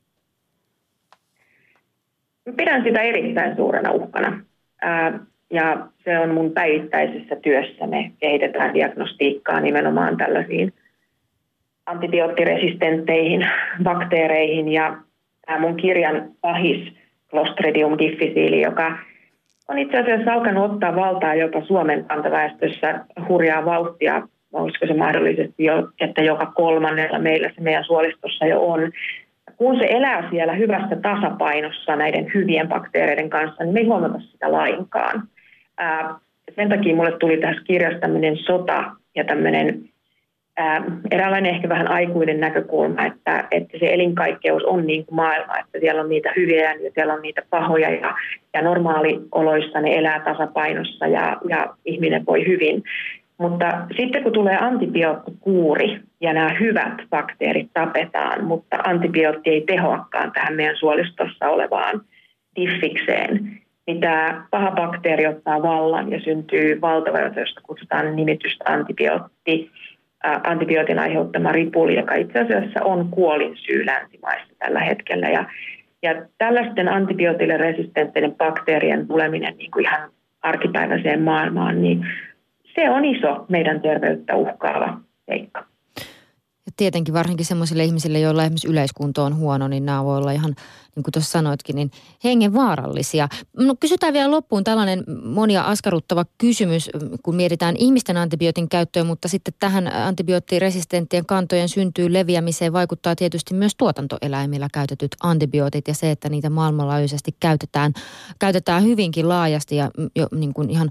Pidän 2.57 2.83
sitä 2.83 3.01
erittäin 3.01 3.55
suurena 3.55 3.91
uhkana. 3.91 4.41
Ja 5.51 5.87
se 6.03 6.19
on 6.19 6.29
mun 6.29 6.51
päivittäisessä 6.51 7.35
työssä. 7.35 7.87
Me 7.87 8.11
kehitetään 8.19 8.73
diagnostiikkaa 8.73 9.59
nimenomaan 9.59 10.17
tällaisiin 10.17 10.73
antibioottiresistentteihin 11.85 13.47
bakteereihin. 13.83 14.71
Ja 14.71 14.97
tämä 15.45 15.59
mun 15.59 15.77
kirjan 15.77 16.31
pahis 16.41 16.93
Clostridium 17.29 17.97
difficile, 17.97 18.55
joka 18.55 18.97
on 19.67 19.77
itse 19.77 19.97
asiassa 19.97 20.33
alkanut 20.33 20.71
ottaa 20.71 20.95
valtaa 20.95 21.35
jopa 21.35 21.61
Suomen 21.65 22.05
kantaväestössä 22.05 23.05
hurjaa 23.27 23.65
vauhtia. 23.65 24.27
Olisiko 24.53 24.87
se 24.87 24.93
mahdollisesti 24.93 25.63
jo, 25.63 25.89
että 26.01 26.23
joka 26.23 26.45
kolmannella 26.45 27.19
meillä 27.19 27.51
se 27.55 27.61
meidän 27.61 27.83
suolistossa 27.83 28.45
jo 28.45 28.67
on 28.67 28.91
kun 29.59 29.77
se 29.79 29.85
elää 29.89 30.29
siellä 30.29 30.53
hyvässä 30.53 30.95
tasapainossa 30.95 31.95
näiden 31.95 32.31
hyvien 32.33 32.67
bakteereiden 32.67 33.29
kanssa, 33.29 33.63
niin 33.63 33.73
me 33.73 33.79
ei 33.79 33.85
huomata 33.85 34.19
sitä 34.19 34.51
lainkaan. 34.51 35.23
Ää, 35.77 36.15
sen 36.55 36.69
takia 36.69 36.95
mulle 36.95 37.17
tuli 37.19 37.37
tässä 37.37 37.61
kirjassa 37.63 37.99
tämmöinen 37.99 38.37
sota 38.37 38.91
ja 39.15 39.23
tämmöinen 39.23 39.89
ää, 40.57 40.83
eräänlainen 41.11 41.55
ehkä 41.55 41.69
vähän 41.69 41.91
aikuinen 41.91 42.39
näkökulma, 42.39 43.05
että, 43.05 43.47
että 43.51 43.77
se 43.79 43.93
elinkaikkeus 43.93 44.63
on 44.63 44.87
niin 44.87 45.05
kuin 45.05 45.15
maailma, 45.15 45.59
että 45.59 45.79
siellä 45.79 46.01
on 46.01 46.09
niitä 46.09 46.33
hyviä 46.35 46.73
ja 46.73 46.91
siellä 46.93 47.13
on 47.13 47.21
niitä 47.21 47.41
pahoja 47.49 47.89
ja, 47.89 48.15
ja 48.53 48.61
normaalioloissa 48.61 49.81
ne 49.81 49.97
elää 49.97 50.19
tasapainossa 50.19 51.07
ja, 51.07 51.37
ja 51.49 51.75
ihminen 51.85 52.25
voi 52.25 52.47
hyvin. 52.47 52.83
Mutta 53.39 53.87
sitten 53.97 54.23
kun 54.23 54.31
tulee 54.31 54.57
antibioottikuuri 54.57 55.99
ja 56.21 56.33
nämä 56.33 56.49
hyvät 56.59 57.01
bakteerit 57.09 57.69
tapetaan, 57.73 58.43
mutta 58.43 58.77
antibiootti 58.83 59.49
ei 59.49 59.61
tehoakaan 59.61 60.31
tähän 60.31 60.55
meidän 60.55 60.75
suolistossa 60.75 61.49
olevaan 61.49 62.01
diffikseen, 62.55 63.59
niin 63.87 63.99
tämä 63.99 64.45
paha 64.51 64.71
bakteeri 64.71 65.27
ottaa 65.27 65.61
vallan 65.61 66.11
ja 66.11 66.19
syntyy 66.19 66.81
valtava, 66.81 67.19
josta 67.19 67.61
kutsutaan 67.63 68.15
nimitystä 68.15 68.63
antibiootti, 68.67 69.71
ää, 70.23 70.41
antibiootin 70.43 70.99
aiheuttama 70.99 71.51
ripuli, 71.51 71.95
joka 71.95 72.15
itse 72.15 72.39
asiassa 72.39 72.83
on 72.83 73.07
kuolin 73.09 73.57
syy 73.57 73.85
länsimaissa 73.85 74.53
tällä 74.59 74.79
hetkellä. 74.79 75.29
Ja, 75.29 75.45
ja 76.03 76.25
tällaisten 76.37 76.87
antibiootille 76.93 77.57
resistentteiden 77.57 78.35
bakteerien 78.35 79.07
tuleminen 79.07 79.57
niin 79.57 79.71
kuin 79.71 79.85
ihan 79.85 80.09
arkipäiväiseen 80.41 81.21
maailmaan, 81.21 81.81
niin 81.81 82.05
se 82.79 82.89
on 82.89 83.05
iso 83.05 83.45
meidän 83.49 83.81
terveyttä 83.81 84.35
uhkaava 84.35 84.97
seikka. 85.25 85.68
Ja 86.69 86.73
tietenkin 86.77 87.13
varsinkin 87.13 87.45
sellaisille 87.45 87.83
ihmisille, 87.83 88.19
joilla 88.19 88.43
esimerkiksi 88.43 88.67
yleiskunto 88.67 89.23
on 89.23 89.35
huono, 89.35 89.67
niin 89.67 89.85
nämä 89.85 90.03
voi 90.03 90.17
olla 90.17 90.31
ihan 90.31 90.55
niin 90.95 91.03
kuin 91.03 91.11
tuossa 91.11 91.31
sanoitkin, 91.31 91.75
niin 91.75 91.91
hengen 92.23 92.53
vaarallisia. 92.53 93.29
No, 93.57 93.75
kysytään 93.79 94.13
vielä 94.13 94.31
loppuun 94.31 94.63
tällainen 94.63 95.03
monia 95.23 95.61
askarruttava 95.61 96.25
kysymys, 96.37 96.89
kun 97.23 97.35
mietitään 97.35 97.75
ihmisten 97.77 98.17
antibiootin 98.17 98.69
käyttöä, 98.69 99.03
mutta 99.03 99.27
sitten 99.27 99.53
tähän 99.59 99.93
antibioottiresistenttien 99.93 101.25
kantojen 101.25 101.69
syntyy 101.69 102.13
leviämiseen 102.13 102.73
vaikuttaa 102.73 103.15
tietysti 103.15 103.53
myös 103.53 103.75
tuotantoeläimillä 103.75 104.67
käytetyt 104.73 105.15
antibiootit 105.23 105.87
ja 105.87 105.93
se, 105.93 106.11
että 106.11 106.29
niitä 106.29 106.49
maailmanlaajuisesti 106.49 107.35
käytetään, 107.39 107.93
käytetään 108.39 108.83
hyvinkin 108.83 109.29
laajasti 109.29 109.75
ja 109.75 109.91
jo 110.15 110.27
niin 110.35 110.53
kuin 110.53 110.69
ihan 110.69 110.89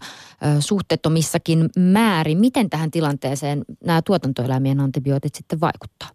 suhteettomissakin 0.61 1.71
määrin. 1.79 2.39
Miten 2.39 2.71
tähän 2.71 2.91
tilanteeseen 2.91 3.65
nämä 3.85 4.03
tuotantoeläimien 4.03 4.81
antibiootit 4.81 5.35
sitten 5.35 5.61
vaikuttaa? 5.69 6.09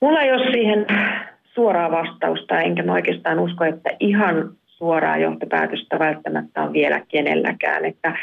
Mulla 0.00 0.20
ei 0.20 0.32
ole 0.32 0.52
siihen 0.52 0.86
suoraa 1.54 1.90
vastausta, 1.90 2.60
enkä 2.60 2.82
mä 2.82 2.92
oikeastaan 2.92 3.38
usko, 3.38 3.64
että 3.64 3.90
ihan 4.00 4.50
suoraa 4.66 5.16
johtopäätöstä 5.16 5.98
välttämättä 5.98 6.62
on 6.62 6.72
vielä 6.72 7.00
kenelläkään. 7.08 7.84
Että 7.84 8.18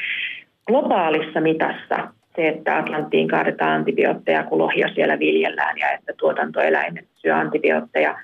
globaalissa 0.67 1.41
mitassa 1.41 2.13
se, 2.36 2.48
että 2.48 2.78
Atlanttiin 2.78 3.28
kaadetaan 3.28 3.72
antibiootteja, 3.72 4.43
kun 4.43 4.58
lohia 4.58 4.88
siellä 4.93 5.19
viljellään 5.19 5.78
ja 5.78 5.91
että 5.91 6.13
tuotantoeläimet 6.17 7.06
syö 7.15 7.36
antibiootteja, 7.36 8.19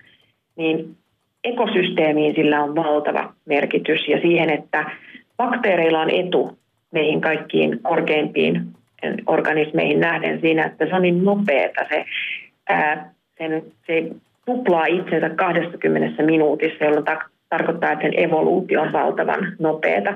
niin 0.55 0.97
ekosysteemiin 1.43 2.35
sillä 2.35 2.63
on 2.63 2.75
valtava 2.75 3.33
merkitys 3.45 4.07
ja 4.07 4.21
siihen, 4.21 4.49
että 4.49 4.91
bakteereilla 5.37 6.01
on 6.01 6.09
etu 6.09 6.59
meihin 6.91 7.21
kaikkiin 7.21 7.79
korkeimpiin 7.83 8.78
organismeihin 9.27 9.99
nähden 9.99 10.41
siinä, 10.41 10.65
että 10.65 10.85
se 10.85 10.95
on 10.95 11.01
niin 11.01 11.23
nopeata 11.23 11.85
se 11.89 12.05
ää, 12.69 13.13
sen, 13.37 13.63
se 13.87 14.09
tuplaa 14.45 14.85
itsensä 14.85 15.29
20 15.29 16.23
minuutissa, 16.23 16.83
jolloin 16.83 17.05
tarkoittaa, 17.49 17.91
että 17.91 18.03
sen 18.03 18.19
evoluutio 18.19 18.81
on 18.81 18.93
valtavan 18.93 19.55
nopeata. 19.59 20.13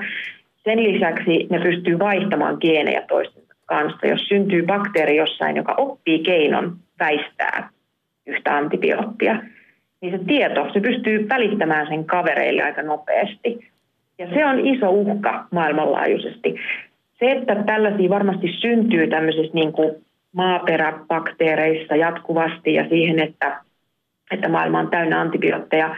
Sen 0.64 0.84
lisäksi 0.84 1.48
ne 1.50 1.60
pystyy 1.60 2.00
vaihtamaan 2.00 2.58
geenejä 2.62 3.02
toistensa 3.02 3.54
kanssa. 3.66 4.08
Jos 4.08 4.28
syntyy 4.28 4.64
bakteeri 4.64 5.16
jossain, 5.16 5.56
joka 5.56 5.76
oppii 5.78 6.20
keinon 6.20 6.76
väistää 7.00 7.70
yhtä 8.28 8.58
antibioottia, 8.58 9.36
niin 10.02 10.20
se 10.20 10.26
tieto, 10.26 10.70
se 10.74 10.80
pystyy 10.80 11.30
välittämään 11.30 11.88
sen 11.88 12.06
kavereille 12.06 12.64
aika 12.64 12.82
nopeasti. 12.82 13.68
Ja 14.18 14.28
se 14.34 14.46
on 14.46 14.68
iso 14.68 14.90
uhka 14.90 15.48
maailmanlaajuisesti. 15.52 16.56
Se, 17.24 17.32
että 17.32 17.64
tällaisia 17.64 18.10
varmasti 18.10 18.48
syntyy 18.60 19.08
tämmöisissä 19.08 19.54
niin 19.54 19.74
kuin 19.74 19.92
maaperäbakteereissa 20.32 21.96
jatkuvasti 21.96 22.74
ja 22.74 22.90
siihen, 22.90 23.20
että, 23.20 23.62
että 24.32 24.50
maailma 24.50 24.80
on 24.80 24.90
täynnä 24.90 25.22
antibiootteja. 25.22 25.96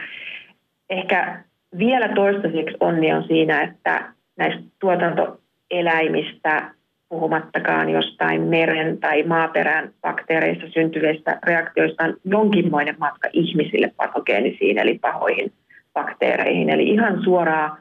Ehkä 0.90 1.44
vielä 1.78 2.08
toistaiseksi 2.08 2.76
onni 2.80 3.12
on 3.12 3.24
siinä, 3.28 3.62
että 3.62 4.12
näistä 4.36 4.62
tuotantoeläimistä, 4.78 6.70
puhumattakaan 7.08 7.90
jostain 7.90 8.42
meren 8.42 8.98
tai 8.98 9.22
maaperän 9.22 9.90
bakteereissa 10.02 10.66
syntyvistä 10.68 11.38
reaktioista 11.46 12.04
on 12.04 12.16
jonkinmoinen 12.24 12.96
matka 12.98 13.28
ihmisille 13.32 13.92
patogeenisiin 13.96 14.78
eli 14.78 14.98
pahoihin 14.98 15.52
bakteereihin. 15.94 16.70
Eli 16.70 16.88
ihan 16.88 17.24
suoraa 17.24 17.78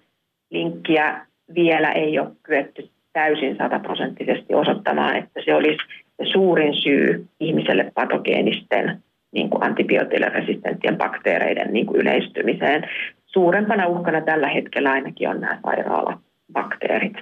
linkkiä 0.50 1.26
vielä 1.56 1.92
ei 1.92 2.20
ole 2.20 2.32
kyetty 2.44 2.95
täysin 3.16 3.58
sataprosenttisesti 3.58 4.54
osoittamaan, 4.54 5.16
että 5.16 5.40
se 5.46 5.56
olisi 5.56 5.78
se 6.18 6.32
suurin 6.32 6.74
syy 6.84 7.28
ihmiselle 7.40 7.92
patogeenisten 7.94 9.04
niin 9.32 9.50
kuin 9.50 9.64
antibiootille 9.64 10.30
resistenttien 10.30 10.98
bakteereiden 10.98 11.74
niin 11.74 11.86
kuin 11.86 12.02
yleistymiseen. 12.02 12.90
Suurempana 13.26 13.88
uhkana 13.88 14.22
tällä 14.22 14.48
hetkellä 14.48 14.92
ainakin 14.92 15.30
on 15.30 15.42
nämä 15.42 15.60
sairaalabakteerit. 15.66 17.14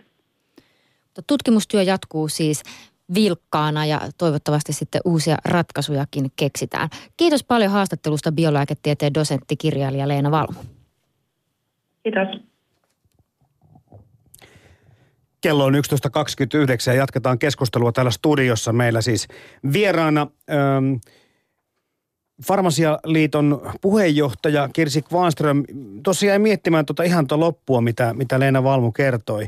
Tutkimustyö 1.28 1.82
jatkuu 1.82 2.28
siis 2.28 2.64
vilkkaana 3.16 3.86
ja 3.86 4.00
toivottavasti 4.18 4.74
sitten 4.74 5.02
uusia 5.06 5.36
ratkaisujakin 5.46 6.26
keksitään. 6.36 6.90
Kiitos 7.18 7.44
paljon 7.44 7.72
haastattelusta 7.72 8.32
biolääketieteen 8.32 9.14
dosentti 9.14 9.56
kirjailija 9.58 10.08
Leena 10.08 10.32
Valmo. 10.32 10.60
Kiitos. 12.04 12.53
Kello 15.44 15.66
on 15.66 15.74
11.29 15.74 15.80
ja 16.88 16.94
jatketaan 16.94 17.40
keskustelua 17.40 17.92
täällä 17.92 18.12
studiossa. 18.12 18.74
Meillä 18.74 19.02
siis 19.02 19.28
vieraana 19.74 20.28
ähm, 20.52 20.94
Farmasialiiton 22.48 23.72
puheenjohtaja 23.82 24.70
Kirsi 24.74 25.02
Kvanström. 25.02 25.64
Tosiaan 26.04 26.42
miettimään 26.42 26.86
tuota 26.86 27.04
ihan 27.04 27.28
tuota 27.28 27.40
loppua, 27.40 27.82
mitä, 27.82 28.14
mitä 28.14 28.40
Leena 28.40 28.64
Valmu 28.64 28.92
kertoi 28.92 29.48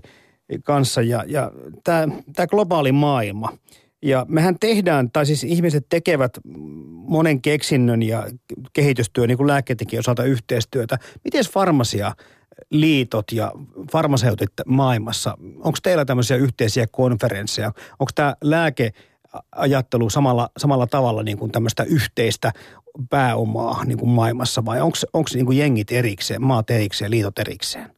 kanssa. 0.64 1.02
Ja, 1.02 1.24
ja 1.28 1.52
tämä 2.36 2.48
globaali 2.48 2.92
maailma. 2.92 3.58
Ja 4.02 4.26
mehän 4.30 4.60
tehdään, 4.60 5.12
tai 5.12 5.26
siis 5.26 5.44
ihmiset 5.44 5.86
tekevät 5.90 6.38
monen 7.08 7.42
keksinnön 7.42 8.04
ja 8.04 8.28
kehitystyö, 8.74 9.28
niin 9.28 9.38
kuin 9.38 9.48
lääketieteen 9.48 10.00
osalta 10.00 10.24
yhteistyötä. 10.24 10.98
Miten 11.24 11.44
farmasia 11.44 12.12
liitot 12.70 13.32
ja 13.32 13.52
farmaseutit 13.92 14.50
maailmassa, 14.66 15.38
onko 15.56 15.78
teillä 15.84 16.06
tämmöisiä 16.06 16.38
yhteisiä 16.38 16.86
konferensseja? 16.92 17.72
Onko 18.00 18.12
tämä 18.16 18.36
lääkeajattelu 18.42 20.10
samalla, 20.10 20.50
samalla 20.58 20.88
tavalla 20.88 21.24
niin 21.24 21.38
kuin 21.38 21.52
tämmöistä 21.52 21.84
yhteistä 21.84 22.52
pääomaa 23.10 23.86
niin 23.86 23.98
kuin 23.98 24.10
maailmassa 24.10 24.66
vai 24.66 24.82
onko 24.82 24.98
niin 25.34 25.46
kuin 25.46 25.58
jengit 25.58 25.92
erikseen, 25.92 26.42
maat 26.42 26.70
erikseen, 26.70 27.12
liitot 27.12 27.40
erikseen? 27.40 27.95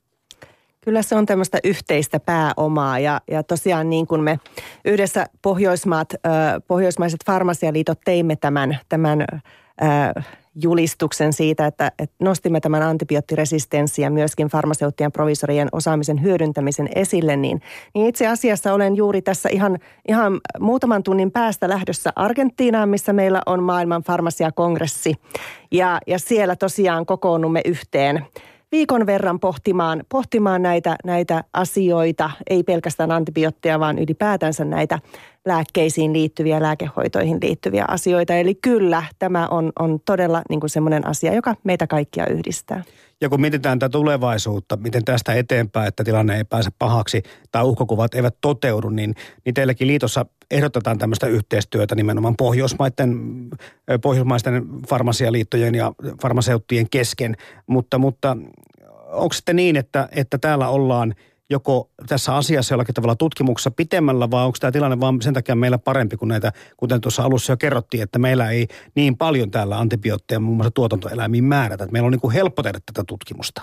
Kyllä 0.87 1.01
se 1.01 1.15
on 1.15 1.25
tämmöistä 1.25 1.59
yhteistä 1.63 2.19
pääomaa 2.19 2.99
ja, 2.99 3.21
ja 3.31 3.43
tosiaan 3.43 3.89
niin 3.89 4.07
kuin 4.07 4.21
me 4.21 4.39
yhdessä 4.85 5.25
Pohjoismaat, 5.41 6.13
pohjoismaiset 6.67 7.19
farmasialiitot 7.25 7.99
teimme 8.05 8.35
tämän, 8.35 8.77
tämän 8.89 9.25
julistuksen 10.63 11.33
siitä, 11.33 11.65
että, 11.65 11.91
että 11.99 12.15
nostimme 12.19 12.59
tämän 12.59 12.83
antibioottiresistenssin 12.83 14.03
ja 14.03 14.09
myöskin 14.09 14.47
farmaseuttien 14.47 15.11
provisorien 15.11 15.69
osaamisen 15.71 16.23
hyödyntämisen 16.23 16.89
esille, 16.95 17.35
niin, 17.35 17.61
niin 17.93 18.07
itse 18.07 18.27
asiassa 18.27 18.73
olen 18.73 18.95
juuri 18.95 19.21
tässä 19.21 19.49
ihan, 19.51 19.77
ihan 20.07 20.39
muutaman 20.59 21.03
tunnin 21.03 21.31
päästä 21.31 21.69
lähdössä 21.69 22.13
Argentiinaan, 22.15 22.89
missä 22.89 23.13
meillä 23.13 23.41
on 23.45 23.63
maailman 23.63 24.03
farmasiakongressi. 24.03 25.15
Ja, 25.71 25.99
ja 26.07 26.19
siellä 26.19 26.55
tosiaan 26.55 27.05
kokoonnumme 27.05 27.61
yhteen 27.65 28.25
viikon 28.71 29.05
verran 29.05 29.39
pohtimaan, 29.39 30.03
pohtimaan 30.09 30.61
näitä, 30.61 30.95
näitä 31.05 31.43
asioita, 31.53 32.29
ei 32.49 32.63
pelkästään 32.63 33.11
antibiootteja, 33.11 33.79
vaan 33.79 33.99
ylipäätänsä 33.99 34.65
näitä 34.65 34.99
lääkkeisiin 35.47 36.13
liittyviä, 36.13 36.61
lääkehoitoihin 36.61 37.37
liittyviä 37.41 37.85
asioita. 37.87 38.33
Eli 38.33 38.55
kyllä, 38.55 39.03
tämä 39.19 39.47
on, 39.47 39.71
on 39.79 39.99
todella 40.05 40.41
niin 40.49 40.59
kuin 40.59 40.69
semmoinen 40.69 41.07
asia, 41.07 41.33
joka 41.33 41.55
meitä 41.63 41.87
kaikkia 41.87 42.27
yhdistää. 42.27 42.83
Ja 43.21 43.29
kun 43.29 43.41
mietitään 43.41 43.79
tätä 43.79 43.91
tulevaisuutta, 43.91 44.77
miten 44.77 45.05
tästä 45.05 45.33
eteenpäin, 45.33 45.87
että 45.87 46.03
tilanne 46.03 46.37
ei 46.37 46.43
pääse 46.43 46.69
pahaksi 46.79 47.23
tai 47.51 47.63
uhkakuvat 47.63 48.13
eivät 48.13 48.35
toteudu, 48.41 48.89
niin, 48.89 49.15
niin 49.45 49.53
teilläkin 49.53 49.87
liitossa 49.87 50.25
ehdotetaan 50.51 50.97
tämmöistä 50.97 51.27
yhteistyötä 51.27 51.95
nimenomaan 51.95 52.35
pohjoismaiden, 52.37 53.19
pohjoismaisten 54.01 54.65
farmasialiittojen 54.89 55.75
ja 55.75 55.93
farmaseuttien 56.21 56.89
kesken. 56.89 57.35
Mutta, 57.67 57.97
mutta 57.97 58.37
onko 59.11 59.33
sitten 59.33 59.55
niin, 59.55 59.75
että, 59.75 60.09
että 60.11 60.37
täällä 60.37 60.69
ollaan– 60.69 61.15
joko 61.49 61.89
tässä 62.07 62.35
asiassa 62.35 62.73
jollakin 62.73 62.95
tavalla 62.95 63.15
tutkimuksessa 63.15 63.71
pitemmällä 63.71 64.31
vai 64.31 64.45
onko 64.45 64.57
tämä 64.59 64.71
tilanne 64.71 64.99
vaan 64.99 65.21
sen 65.21 65.33
takia 65.33 65.55
meillä 65.55 65.77
parempi 65.77 66.17
kuin 66.17 66.29
näitä, 66.29 66.51
kuten 66.77 67.01
tuossa 67.01 67.23
alussa 67.23 67.53
jo 67.53 67.57
kerrottiin, 67.57 68.03
että 68.03 68.19
meillä 68.19 68.49
ei 68.49 68.67
niin 68.95 69.17
paljon 69.17 69.51
täällä 69.51 69.79
antibiootteja 69.79 70.39
muun 70.39 70.57
muassa 70.57 70.71
tuotantoeläimiin 70.71 71.43
määrätä. 71.43 71.83
Että 71.83 71.91
meillä 71.91 72.05
on 72.05 72.11
niin 72.11 72.21
kuin 72.21 72.33
helppo 72.33 72.63
tehdä 72.63 72.79
tätä 72.85 73.03
tutkimusta. 73.07 73.61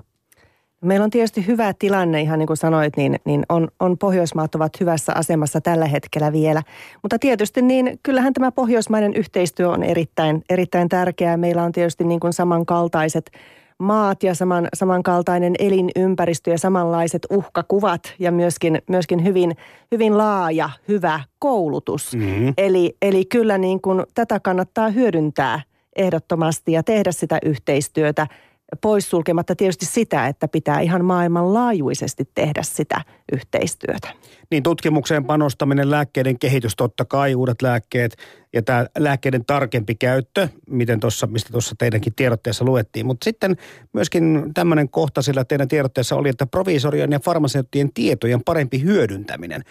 Meillä 0.81 1.05
on 1.05 1.11
tietysti 1.11 1.47
hyvä 1.47 1.75
tilanne, 1.79 2.21
ihan 2.21 2.39
niin 2.39 2.47
kuin 2.47 2.57
sanoit, 2.57 2.97
niin, 2.97 3.19
niin 3.25 3.43
on, 3.49 3.69
on 3.81 3.99
Pohjoismaat 3.99 4.55
ovat 4.55 4.81
hyvässä 4.81 5.13
asemassa 5.15 5.61
tällä 5.61 5.87
hetkellä 5.87 6.33
vielä. 6.33 6.63
Mutta 7.03 7.19
tietysti 7.19 7.63
niin 7.63 7.99
kyllähän 8.03 8.33
tämä 8.33 8.53
pohjoismainen 8.53 9.15
yhteistyö 9.15 9.71
on 9.71 9.83
erittäin, 9.83 10.43
erittäin 10.51 10.89
tärkeää. 10.89 11.37
Meillä 11.37 11.63
on 11.63 11.73
tietysti 11.73 12.05
niin 12.05 12.21
kuin 12.21 12.33
samankaltaiset 12.33 13.31
maat 13.79 14.23
ja 14.23 14.35
saman, 14.35 14.69
samankaltainen 14.75 15.55
elinympäristö 15.59 16.51
ja 16.51 16.59
samanlaiset 16.59 17.27
uhkakuvat 17.31 18.15
ja 18.19 18.33
myöskin, 18.33 18.83
myöskin 18.89 19.25
hyvin, 19.25 19.57
hyvin 19.93 20.19
laaja, 20.19 20.71
hyvä 20.89 21.21
koulutus. 21.39 22.15
Mm-hmm. 22.15 22.55
Eli, 22.59 22.97
eli 23.03 23.25
kyllä 23.25 23.59
niin 23.59 23.81
kuin 23.81 24.03
tätä 24.15 24.41
kannattaa 24.41 24.89
hyödyntää 24.89 25.61
ehdottomasti 25.97 26.73
ja 26.73 26.83
tehdä 26.83 27.13
sitä 27.13 27.39
yhteistyötä– 27.45 28.27
poissulkematta 28.81 29.57
tietysti 29.57 29.87
sitä, 29.87 30.27
että 30.27 30.49
pitää 30.49 30.81
ihan 30.81 31.05
maailmanlaajuisesti 31.05 32.29
tehdä 32.35 32.63
sitä 32.63 33.01
yhteistyötä. 33.33 34.09
Niin 34.51 34.63
tutkimukseen 34.63 35.25
panostaminen, 35.25 35.91
lääkkeiden 35.91 36.39
kehitys 36.39 36.77
totta 36.77 37.05
kai, 37.05 37.35
uudet 37.35 37.63
lääkkeet 37.63 38.17
ja 38.53 38.63
tämä 38.63 38.87
lääkkeiden 38.99 39.45
tarkempi 39.45 39.95
käyttö, 39.95 40.49
miten 40.71 41.01
tossa, 41.01 41.27
mistä 41.27 41.53
tuossa 41.53 41.75
teidänkin 41.79 42.15
tiedotteessa 42.15 42.65
luettiin. 42.65 43.07
Mutta 43.07 43.25
sitten 43.25 43.57
myöskin 43.93 44.51
tämmöinen 44.55 44.89
kohta 44.89 45.23
sillä 45.23 45.45
teidän 45.45 45.69
tiedotteessa 45.69 46.17
oli, 46.17 46.29
että 46.29 46.47
provisorien 46.47 47.13
ja 47.13 47.21
farmaseuttien 47.21 47.93
tietojen 47.95 48.45
parempi 48.45 48.83
hyödyntäminen. 48.83 49.63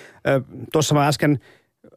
Tuossa 0.71 0.95
mä 0.95 1.07
äsken 1.07 1.39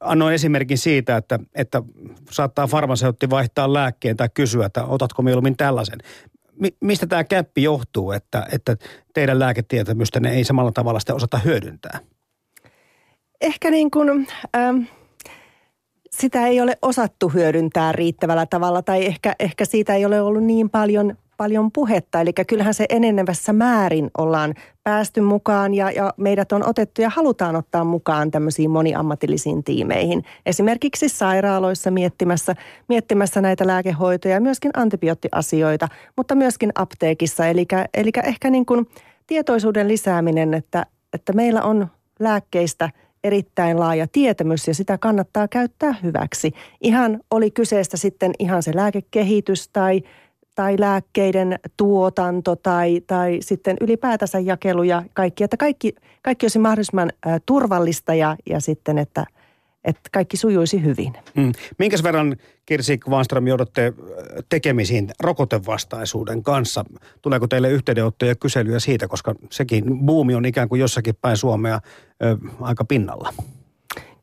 annoin 0.01 0.35
esimerkin 0.35 0.79
siitä, 0.79 1.17
että, 1.17 1.39
että 1.55 1.83
saattaa 2.31 2.67
farmaseutti 2.67 3.31
vaihtaa 3.31 3.73
lääkkeen 3.73 4.17
tai 4.17 4.29
kysyä, 4.35 4.67
että 4.67 4.85
otatko 4.85 5.23
mieluummin 5.23 5.57
tällaisen 5.57 5.99
mistä 6.81 7.07
tämä 7.07 7.25
käppi 7.25 7.63
johtuu, 7.63 8.13
että, 8.13 8.47
että 8.53 8.77
teidän 9.15 9.39
lääketietämystänne 9.39 10.35
ei 10.35 10.45
samalla 10.45 10.73
tavalla 10.73 11.01
sitä 11.01 11.15
osata 11.15 11.39
hyödyntää? 11.39 11.99
Ehkä 13.41 13.71
niin 13.71 13.91
kuin, 13.91 14.27
ähm, 14.57 14.83
sitä 16.11 16.47
ei 16.47 16.61
ole 16.61 16.79
osattu 16.83 17.29
hyödyntää 17.29 17.93
riittävällä 17.93 18.47
tavalla 18.47 18.83
tai 18.83 19.07
ehkä, 19.07 19.35
ehkä 19.39 19.65
siitä 19.65 19.95
ei 19.95 20.05
ole 20.05 20.21
ollut 20.21 20.45
niin 20.45 20.71
paljon 20.71 21.17
paljon 21.37 21.73
puhetta. 21.73 22.21
Eli 22.21 22.33
kyllähän 22.47 22.75
se 22.75 22.87
enenevässä 22.89 23.53
määrin 23.53 24.11
ollaan 24.19 24.55
päästy 24.85 25.21
mukaan 25.21 25.75
ja, 25.75 25.91
ja 25.91 26.15
meidät 26.17 26.53
on 26.53 26.69
otettu 26.69 27.03
ja 27.03 27.11
halutaan 27.11 27.57
ottaa 27.57 27.85
mukaan 27.85 28.31
tämmöisiin 28.31 28.71
moniammatillisiin 28.71 29.65
tiimeihin. 29.65 30.25
Esimerkiksi 30.47 31.09
sairaaloissa 31.09 31.91
miettimässä, 31.91 32.55
miettimässä 32.89 33.41
näitä 33.41 33.67
lääkehoitoja, 33.67 34.41
myöskin 34.41 34.71
antibioottiasioita, 34.77 35.89
mutta 36.17 36.35
myöskin 36.35 36.73
apteekissa. 36.75 37.47
Eli, 37.47 37.67
eli 37.95 38.11
ehkä 38.25 38.51
niin 38.51 38.67
kuin 38.67 38.87
tietoisuuden 39.27 39.89
lisääminen, 39.89 40.55
että, 40.55 40.87
että 41.13 41.33
meillä 41.33 41.63
on 41.63 41.87
lääkkeistä 42.21 42.91
erittäin 43.25 43.81
laaja 43.81 44.07
tietämys 44.13 44.69
ja 44.69 44.75
sitä 44.75 44.99
kannattaa 44.99 45.49
käyttää 45.49 45.95
hyväksi. 46.03 46.53
Ihan 46.81 47.21
oli 47.31 47.51
kyseessä 47.51 47.97
sitten 47.97 48.33
ihan 48.39 48.63
se 48.63 48.73
lääkekehitys 48.75 49.69
tai 49.69 50.03
tai 50.57 50.77
lääkkeiden 50.79 51.59
tuotanto 51.77 52.57
tai, 52.57 53.01
tai 53.07 53.39
sitten 53.41 53.77
ylipäätänsä 53.81 54.39
jakelu 54.39 54.83
ja 54.83 55.03
kaikki, 55.15 55.45
että 55.45 55.57
kaikki, 55.57 55.95
kaikki 56.23 56.45
olisi 56.45 56.59
mahdollisimman 56.59 57.13
turvallista 57.47 58.15
ja, 58.15 58.37
ja 58.51 58.61
sitten, 58.61 58.99
että, 58.99 59.27
että 59.85 60.11
kaikki 60.13 60.37
sujuisi 60.37 60.85
hyvin. 60.85 61.13
Mm. 61.35 61.53
Minkäs 61.79 62.03
verran 62.03 62.37
Kirsi 62.67 62.99
Kvanström 62.99 63.47
joudutte 63.47 63.93
tekemisiin 64.49 65.11
rokotevastaisuuden 65.21 66.43
kanssa? 66.43 66.85
Tuleeko 67.23 67.47
teille 67.47 67.71
yhteydenottoja 67.71 68.31
ja 68.31 68.37
kyselyjä 68.37 68.79
siitä, 68.79 69.09
koska 69.09 69.35
sekin 69.51 69.85
buumi 70.07 70.35
on 70.35 70.45
ikään 70.45 70.69
kuin 70.69 70.81
jossakin 70.81 71.15
päin 71.21 71.37
Suomea 71.37 71.81
ö, 72.23 72.37
aika 72.61 72.85
pinnalla? 72.85 73.33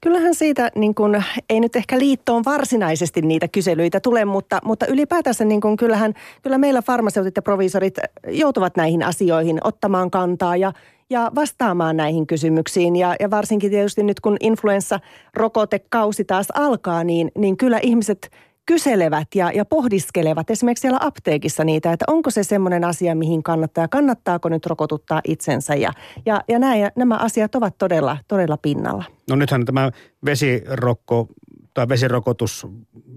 Kyllähän 0.04 0.36
siitä, 0.36 0.72
niin 0.76 0.96
kun, 0.96 1.24
ei 1.50 1.60
nyt 1.60 1.76
ehkä 1.76 2.00
liittoon 2.00 2.44
varsinaisesti 2.46 3.22
niitä 3.22 3.48
kyselyitä 3.48 4.00
tule, 4.00 4.26
mutta, 4.26 4.60
mutta 4.64 4.86
ylipäätänsä 4.86 5.46
niin 5.46 5.62
kun, 5.62 5.78
kyllähän, 5.78 6.14
kyllä 6.42 6.58
meillä 6.58 6.82
farmaseutit 6.82 7.36
ja 7.36 7.42
provisorit 7.42 7.98
joutuvat 8.28 8.78
näihin 8.78 9.04
asioihin 9.04 9.60
ottamaan 9.64 10.12
kantaa 10.12 10.56
ja, 10.56 10.74
ja 11.10 11.32
vastaamaan 11.36 11.98
näihin 11.98 12.28
kysymyksiin. 12.28 12.96
Ja, 12.96 13.16
ja 13.20 13.30
varsinkin 13.30 13.72
tietysti 13.72 14.04
nyt 14.04 14.20
kun 14.20 14.38
influenssarokotekausi 14.40 16.26
taas 16.26 16.48
alkaa, 16.54 17.04
niin, 17.04 17.32
niin 17.38 17.58
kyllä 17.58 17.80
ihmiset 17.84 18.32
kyselevät 18.66 19.28
ja, 19.36 19.52
ja 19.52 19.66
pohdiskelevat 19.66 20.50
esimerkiksi 20.50 20.82
siellä 20.82 21.00
apteekissa 21.02 21.64
niitä, 21.64 21.94
että 21.94 22.06
onko 22.08 22.30
se 22.30 22.44
semmoinen 22.44 22.84
asia, 22.84 23.16
mihin 23.16 23.44
kannattaa, 23.44 23.88
kannattaako 23.88 24.50
nyt 24.50 24.66
rokotuttaa 24.66 25.22
itsensä. 25.28 25.76
Ja, 25.76 25.92
ja, 26.26 26.44
ja 26.48 26.60
näin, 26.60 26.92
nämä 26.96 27.18
asiat 27.18 27.56
ovat 27.56 27.78
todella, 27.78 28.18
todella 28.28 28.58
pinnalla. 28.58 29.04
No 29.30 29.36
nythän 29.36 29.66
tämä 29.66 29.92
vesirokko 30.26 31.28
tai 31.74 31.90
vesirokotus, 31.90 32.68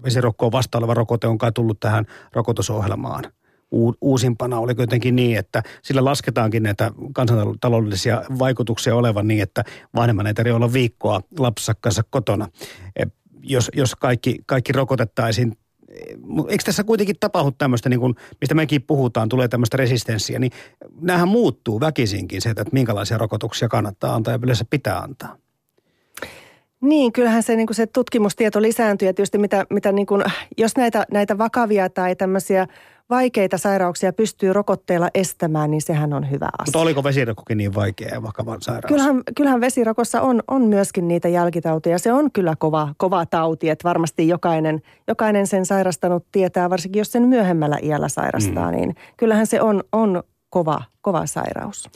vesirokkoon 0.05 0.53
vastaava 0.53 0.95
rokote 0.95 1.27
on 1.27 1.39
kai 1.39 1.53
tullut 1.53 1.81
tähän 1.81 2.05
rokotusohjelmaan 2.33 3.25
uusimpana 4.01 4.59
oli 4.59 4.75
kuitenkin 4.75 5.17
niin, 5.17 5.39
että 5.39 5.63
sillä 5.83 6.05
lasketaankin 6.05 6.63
näitä 6.63 6.91
kansantaloudellisia 7.15 8.23
vaikutuksia 8.39 8.97
olevan 8.97 9.29
niin, 9.29 9.43
että 9.43 9.65
vanhemman 9.95 10.27
ei 10.27 10.35
tarvitse 10.35 10.55
olla 10.55 10.73
viikkoa 10.73 11.21
lapsensa 11.39 11.75
kanssa 11.81 12.03
kotona 12.11 12.49
jos, 13.47 13.71
jos 13.75 13.95
kaikki, 13.95 14.39
kaikki 14.47 14.73
rokotettaisiin 14.73 15.57
eikö 16.49 16.65
tässä 16.65 16.85
kuitenkin 16.85 17.17
tapahdu 17.21 17.51
tämmöistä, 17.51 17.89
niin 17.89 18.01
kuin, 18.01 18.15
mistä 18.41 18.55
mekin 18.55 18.83
puhutaan, 18.83 19.29
tulee 19.29 19.49
tämmöistä 19.49 19.77
resistenssiä, 19.77 20.39
niin 20.39 20.53
näähän 21.01 21.29
muuttuu 21.29 21.81
väkisinkin 21.81 22.43
se, 22.43 22.51
että 22.51 22.65
minkälaisia 22.73 23.19
rokotuksia 23.19 23.69
kannattaa 23.69 24.15
antaa 24.15 24.35
ja 24.35 24.41
yleensä 24.43 24.65
pitää 24.71 24.99
antaa. 24.99 25.37
Niin, 26.81 27.12
kyllähän 27.12 27.43
se, 27.43 27.57
niin 27.57 27.67
se 27.73 27.87
tutkimustieto 27.87 28.62
lisääntyy 28.62 29.09
ja 29.09 29.15
tietysti 29.15 29.39
mitä, 29.39 29.67
mitä 29.71 29.93
niin 29.93 30.07
kuin, 30.07 30.23
jos 30.59 30.77
näitä, 30.77 31.05
näitä 31.12 31.39
vakavia 31.39 31.91
tai 31.91 32.17
tämmöisiä 32.17 32.67
vaikeita 33.11 33.59
sairauksia 33.59 34.12
pystyy 34.12 34.53
rokotteella 34.53 35.09
estämään, 35.15 35.71
niin 35.71 35.83
sehän 35.83 36.12
on 36.12 36.31
hyvä 36.31 36.49
asia. 36.59 36.65
Mutta 36.67 36.79
oliko 36.79 37.05
vesirokkokin 37.05 37.59
niin 37.59 37.75
vaikea 37.75 38.09
ja 38.09 38.23
vakava 38.23 38.57
sairaus? 38.61 38.89
Kyllähän, 38.89 39.23
kyllähän 39.37 39.61
vesirokossa 39.61 40.21
on, 40.21 40.43
on 40.49 40.62
myöskin 40.62 41.09
niitä 41.09 41.29
jälkitauteja. 41.29 41.99
Se 41.99 42.12
on 42.12 42.33
kyllä 42.33 42.55
kova, 42.59 42.95
kova 42.97 43.27
tauti, 43.27 43.69
että 43.69 43.89
varmasti 43.89 44.29
jokainen, 44.29 44.83
jokainen 45.09 45.47
sen 45.47 45.67
sairastanut 45.67 46.27
tietää, 46.33 46.71
varsinkin 46.71 47.01
jos 47.01 47.12
sen 47.12 47.23
myöhemmällä 47.23 47.79
iällä 47.83 48.09
sairastaa, 48.09 48.71
mm. 48.71 48.77
niin 48.77 48.95
kyllähän 49.17 49.47
se 49.47 49.61
on, 49.61 49.85
on 49.93 50.23
kova, 50.51 50.83
kova 51.01 51.27
sairaus. 51.27 51.91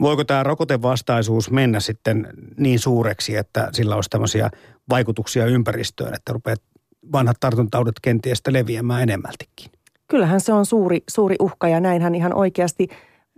Voiko 0.00 0.24
tämä 0.24 0.42
rokotevastaisuus 0.42 1.50
mennä 1.50 1.80
sitten 1.80 2.28
niin 2.58 2.78
suureksi, 2.78 3.36
että 3.36 3.68
sillä 3.72 3.94
olisi 3.94 4.10
tämmöisiä 4.10 4.50
vaikutuksia 4.90 5.46
ympäristöön, 5.46 6.14
että 6.14 6.32
rupeat 6.32 6.62
vanhat 7.12 7.36
tartuntaudet 7.40 7.94
kenties 8.02 8.42
leviämään 8.48 9.02
enemmältikin? 9.02 9.70
kyllähän 10.08 10.40
se 10.40 10.52
on 10.52 10.66
suuri, 10.66 11.02
suuri 11.10 11.36
uhka 11.40 11.68
ja 11.68 11.80
näinhän 11.80 12.14
ihan 12.14 12.34
oikeasti 12.34 12.88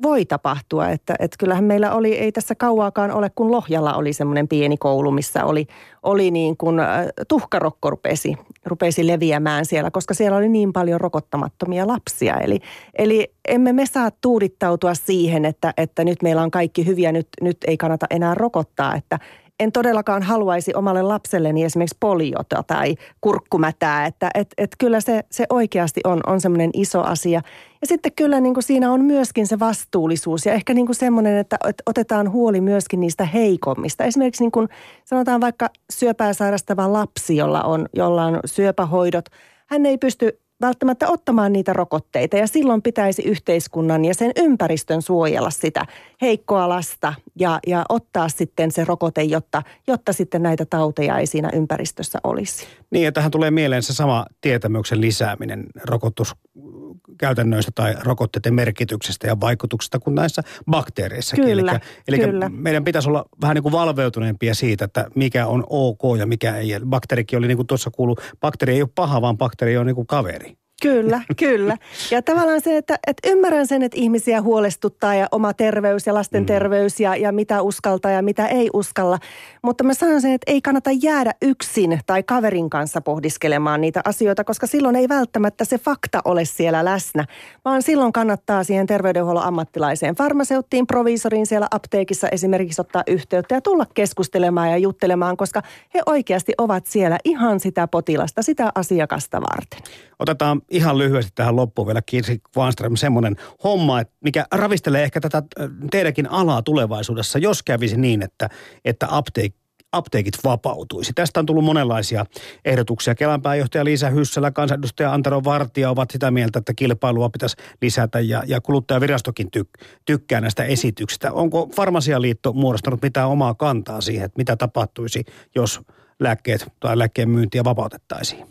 voi 0.02 0.24
tapahtua. 0.24 0.88
Että, 0.88 1.14
että 1.18 1.36
kyllähän 1.38 1.64
meillä 1.64 1.94
oli, 1.94 2.14
ei 2.14 2.32
tässä 2.32 2.54
kauaakaan 2.54 3.10
ole, 3.10 3.30
kun 3.34 3.50
Lohjalla 3.50 3.94
oli 3.94 4.12
semmoinen 4.12 4.48
pieni 4.48 4.76
koulu, 4.76 5.10
missä 5.10 5.44
oli, 5.44 5.66
oli 6.02 6.30
niin 6.30 6.56
kuin 6.56 6.80
äh, 6.80 7.06
tuhkarokko 7.28 7.90
rupesi, 7.90 8.36
rupesi 8.64 9.06
leviämään 9.06 9.66
siellä, 9.66 9.90
koska 9.90 10.14
siellä 10.14 10.36
oli 10.36 10.48
niin 10.48 10.72
paljon 10.72 11.00
rokottamattomia 11.00 11.86
lapsia. 11.86 12.36
Eli, 12.36 12.60
eli 12.98 13.32
emme 13.48 13.72
me 13.72 13.86
saa 13.86 14.10
tuudittautua 14.20 14.94
siihen, 14.94 15.44
että, 15.44 15.74
että 15.76 16.04
nyt 16.04 16.22
meillä 16.22 16.42
on 16.42 16.50
kaikki 16.50 16.86
hyviä, 16.86 17.12
nyt, 17.12 17.28
nyt 17.40 17.56
ei 17.66 17.76
kannata 17.76 18.06
enää 18.10 18.34
rokottaa, 18.34 18.94
että 18.94 19.18
en 19.60 19.72
todellakaan 19.72 20.22
haluaisi 20.22 20.74
omalle 20.74 21.02
lapselleni 21.02 21.64
esimerkiksi 21.64 21.96
poliota 22.00 22.62
tai 22.66 22.94
kurkkumätää, 23.20 24.06
että 24.06 24.30
et, 24.34 24.48
et 24.58 24.70
kyllä 24.78 25.00
se, 25.00 25.24
se 25.30 25.46
oikeasti 25.50 26.00
on, 26.04 26.20
on 26.26 26.40
semmoinen 26.40 26.70
iso 26.74 27.02
asia. 27.02 27.42
Ja 27.80 27.86
sitten 27.86 28.12
kyllä 28.16 28.40
niin 28.40 28.54
kuin 28.54 28.64
siinä 28.64 28.92
on 28.92 29.04
myöskin 29.04 29.46
se 29.46 29.58
vastuullisuus 29.58 30.46
ja 30.46 30.52
ehkä 30.52 30.74
niin 30.74 30.86
kuin 30.86 30.96
semmoinen, 30.96 31.36
että, 31.36 31.56
että 31.68 31.82
otetaan 31.86 32.32
huoli 32.32 32.60
myöskin 32.60 33.00
niistä 33.00 33.24
heikommista. 33.24 34.04
Esimerkiksi 34.04 34.42
niin 34.42 34.52
kuin 34.52 34.68
sanotaan 35.04 35.40
vaikka 35.40 35.68
syöpää 35.92 36.32
sairastava 36.32 36.92
lapsi, 36.92 37.36
jolla 37.36 37.62
on, 37.62 37.86
jolla 37.94 38.24
on 38.24 38.40
syöpähoidot, 38.44 39.24
hän 39.66 39.86
ei 39.86 39.98
pysty 39.98 40.40
välttämättä 40.60 41.08
ottamaan 41.08 41.52
niitä 41.52 41.72
rokotteita 41.72 42.36
ja 42.36 42.46
silloin 42.46 42.82
pitäisi 42.82 43.22
yhteiskunnan 43.22 44.04
ja 44.04 44.14
sen 44.14 44.32
ympäristön 44.36 45.02
suojella 45.02 45.50
sitä 45.50 45.86
heikkoa 46.20 46.68
lasta 46.68 47.14
ja, 47.38 47.58
ja 47.66 47.84
ottaa 47.88 48.28
sitten 48.28 48.72
se 48.72 48.84
rokote, 48.84 49.22
jotta, 49.22 49.62
jotta 49.86 50.12
sitten 50.12 50.42
näitä 50.42 50.64
tauteja 50.64 51.18
ei 51.18 51.26
siinä 51.26 51.50
ympäristössä 51.52 52.18
olisi. 52.24 52.66
Niin 52.90 53.04
ja 53.04 53.12
tähän 53.12 53.30
tulee 53.30 53.50
mieleen 53.50 53.82
se 53.82 53.94
sama 53.94 54.26
tietämyksen 54.40 55.00
lisääminen 55.00 55.66
rokotuskäytännöistä 55.84 57.72
tai 57.74 57.94
rokotteiden 58.04 58.54
merkityksestä 58.54 59.26
ja 59.26 59.40
vaikutuksesta 59.40 59.98
kuin 59.98 60.14
näissä 60.14 60.42
bakteereissakin. 60.70 61.44
Kyllä, 61.44 61.80
eli, 62.08 62.18
kyllä. 62.18 62.48
meidän 62.48 62.84
pitäisi 62.84 63.08
olla 63.08 63.24
vähän 63.40 63.54
niin 63.54 63.62
kuin 63.62 63.72
valveutuneempia 63.72 64.54
siitä, 64.54 64.84
että 64.84 65.06
mikä 65.14 65.46
on 65.46 65.64
ok 65.68 66.00
ja 66.18 66.26
mikä 66.26 66.56
ei. 66.56 66.80
Bakteerikin 66.86 67.38
oli 67.38 67.46
niin 67.46 67.58
kuin 67.58 67.66
tuossa 67.66 67.90
kuulu, 67.90 68.16
bakteeri 68.40 68.74
ei 68.74 68.82
ole 68.82 68.90
paha, 68.94 69.22
vaan 69.22 69.38
bakteeri 69.38 69.76
on 69.76 69.86
niin 69.86 69.96
kuin 69.96 70.06
kaveri. 70.06 70.56
Kyllä, 70.86 71.20
kyllä. 71.36 71.76
Ja 72.10 72.22
tavallaan 72.22 72.60
se, 72.60 72.76
että, 72.76 72.98
että 73.06 73.28
ymmärrän 73.28 73.66
sen, 73.66 73.82
että 73.82 74.00
ihmisiä 74.00 74.42
huolestuttaa 74.42 75.14
ja 75.14 75.28
oma 75.30 75.54
terveys 75.54 76.06
ja 76.06 76.14
lasten 76.14 76.42
mm. 76.42 76.46
terveys 76.46 77.00
ja, 77.00 77.16
ja 77.16 77.32
mitä 77.32 77.62
uskaltaa 77.62 78.10
ja 78.10 78.22
mitä 78.22 78.46
ei 78.46 78.70
uskalla. 78.72 79.18
Mutta 79.62 79.84
mä 79.84 79.94
sanon 79.94 80.20
sen, 80.20 80.32
että 80.32 80.52
ei 80.52 80.62
kannata 80.62 80.90
jäädä 81.02 81.32
yksin 81.42 82.00
tai 82.06 82.22
kaverin 82.22 82.70
kanssa 82.70 83.00
pohdiskelemaan 83.00 83.80
niitä 83.80 84.00
asioita, 84.04 84.44
koska 84.44 84.66
silloin 84.66 84.96
ei 84.96 85.08
välttämättä 85.08 85.64
se 85.64 85.78
fakta 85.78 86.20
ole 86.24 86.44
siellä 86.44 86.84
läsnä, 86.84 87.24
vaan 87.64 87.82
silloin 87.82 88.12
kannattaa 88.12 88.64
siihen 88.64 88.86
terveydenhuollon 88.86 89.44
ammattilaiseen, 89.44 90.14
farmaseuttiin, 90.14 90.86
proviisoriin 90.86 91.46
siellä 91.46 91.66
apteekissa 91.70 92.28
esimerkiksi 92.28 92.80
ottaa 92.80 93.02
yhteyttä 93.06 93.54
ja 93.54 93.60
tulla 93.60 93.86
keskustelemaan 93.94 94.70
ja 94.70 94.76
juttelemaan, 94.76 95.36
koska 95.36 95.62
he 95.94 96.00
oikeasti 96.06 96.52
ovat 96.58 96.86
siellä 96.86 97.18
ihan 97.24 97.60
sitä 97.60 97.86
potilasta, 97.86 98.42
sitä 98.42 98.72
asiakasta 98.74 99.40
varten. 99.40 99.80
Otetaan 100.18 100.62
ihan 100.76 100.98
lyhyesti 100.98 101.32
tähän 101.34 101.56
loppuun 101.56 101.86
vielä 101.86 102.02
Kirsi 102.06 102.40
Kvanström 102.52 102.96
semmoinen 102.96 103.36
homma, 103.64 104.00
että 104.00 104.14
mikä 104.24 104.46
ravistelee 104.52 105.02
ehkä 105.02 105.20
tätä 105.20 105.42
teidänkin 105.90 106.30
alaa 106.30 106.62
tulevaisuudessa, 106.62 107.38
jos 107.38 107.62
kävisi 107.62 107.96
niin, 107.96 108.22
että, 108.22 108.48
että 108.84 109.06
apteekki 109.10 109.66
apteekit 109.92 110.34
vapautuisi. 110.44 111.12
Tästä 111.14 111.40
on 111.40 111.46
tullut 111.46 111.64
monenlaisia 111.64 112.26
ehdotuksia. 112.64 113.14
Kelan 113.14 113.42
pääjohtaja 113.42 113.84
Liisa 113.84 114.10
Hyssälä, 114.10 114.50
kansanedustaja 114.50 115.12
Antero 115.12 115.44
Vartija 115.44 115.90
ovat 115.90 116.10
sitä 116.10 116.30
mieltä, 116.30 116.58
että 116.58 116.74
kilpailua 116.74 117.28
pitäisi 117.28 117.56
lisätä 117.82 118.20
ja, 118.20 118.42
ja 118.46 118.60
kuluttajavirastokin 118.60 119.50
tyk, 119.50 119.68
tykkää 120.04 120.40
näistä 120.40 120.64
esityksistä. 120.64 121.32
Onko 121.32 121.68
Farmasialiitto 121.76 122.52
muodostanut 122.52 123.02
mitään 123.02 123.28
omaa 123.28 123.54
kantaa 123.54 124.00
siihen, 124.00 124.24
että 124.24 124.38
mitä 124.38 124.56
tapahtuisi, 124.56 125.24
jos 125.54 125.80
lääkkeet 126.20 126.66
tai 126.80 126.98
lääkkeen 126.98 127.30
myyntiä 127.30 127.64
vapautettaisiin? 127.64 128.46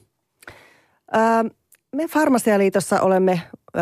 Ähm 1.16 1.48
me 1.96 2.08
Farmasialiitossa 2.08 3.02
olemme 3.02 3.42
ö, 3.78 3.80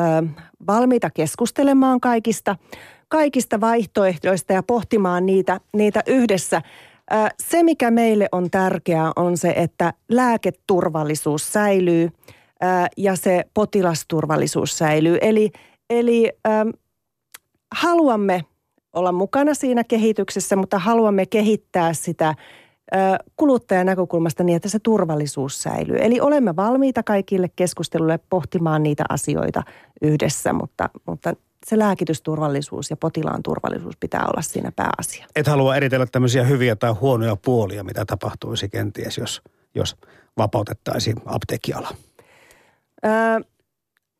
valmiita 0.67 1.10
keskustelemaan 1.10 1.99
kaikista, 1.99 2.56
kaikista 3.08 3.62
vaihtoehdoista 3.62 4.54
ja 4.54 4.63
pohtimaan 4.63 5.26
niitä, 5.26 5.60
niitä 5.73 6.04
yhdessä. 6.08 6.62
Ö, 7.13 7.15
se, 7.39 7.63
mikä 7.63 7.91
meille 7.91 8.28
on 8.32 8.52
tärkeää, 8.52 9.12
on 9.15 9.38
se, 9.38 9.54
että 9.58 9.93
lääketurvallisuus 10.10 11.54
säilyy 11.54 12.10
ö, 12.63 12.67
ja 12.97 13.15
se 13.15 13.43
potilasturvallisuus 13.54 14.78
säilyy. 14.78 15.17
Eli, 15.21 15.52
eli 15.89 16.32
ö, 16.47 16.49
haluamme 17.76 18.45
olla 18.93 19.12
mukana 19.12 19.54
siinä 19.54 19.84
kehityksessä, 19.84 20.56
mutta 20.56 20.80
haluamme 20.80 21.26
kehittää 21.26 21.94
sitä– 21.94 22.35
kuluttajan 23.36 23.86
näkökulmasta 23.86 24.44
niin, 24.44 24.56
että 24.56 24.69
se 24.69 24.79
turvallisuus 24.79 25.63
säilyy. 25.63 25.98
Eli 26.00 26.21
olemme 26.21 26.56
valmiita 26.56 27.04
kaikille 27.04 27.50
keskustelulle 27.56 28.19
pohtimaan 28.29 28.84
niitä 28.84 29.04
asioita 29.10 29.63
yhdessä, 30.02 30.54
mutta, 30.54 30.90
mutta 31.08 31.34
se 31.65 31.79
lääkitysturvallisuus 31.79 32.90
ja 32.90 32.98
potilaan 32.98 33.44
turvallisuus 33.44 33.98
pitää 34.00 34.25
olla 34.27 34.42
siinä 34.42 34.71
pääasia. 34.75 35.27
Et 35.36 35.48
halua 35.48 35.75
eritellä 35.75 36.06
tämmöisiä 36.06 36.44
hyviä 36.44 36.75
tai 36.75 36.92
huonoja 36.92 37.36
puolia, 37.36 37.84
mitä 37.84 38.06
tapahtuisi 38.06 38.69
kenties, 38.69 39.17
jos, 39.17 39.42
jos 39.75 39.96
vapautettaisiin 40.38 41.15
apteekkiala? 41.25 41.90
Öö, 43.06 43.40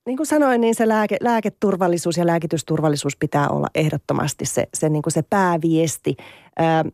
niin 0.05 0.18
kuin 0.18 0.28
sanoin, 0.28 0.61
niin 0.61 0.76
se 0.76 0.88
lääke, 0.88 1.18
lääketurvallisuus 1.22 2.18
ja 2.18 2.28
lääkitysturvallisuus 2.28 3.18
pitää 3.18 3.49
olla 3.49 3.68
ehdottomasti 3.76 4.45
se, 4.45 4.68
se, 4.74 4.89
niin 4.89 5.01
kuin 5.01 5.14
se 5.14 5.22
pääviesti, 5.22 6.16
ää, 6.57 6.86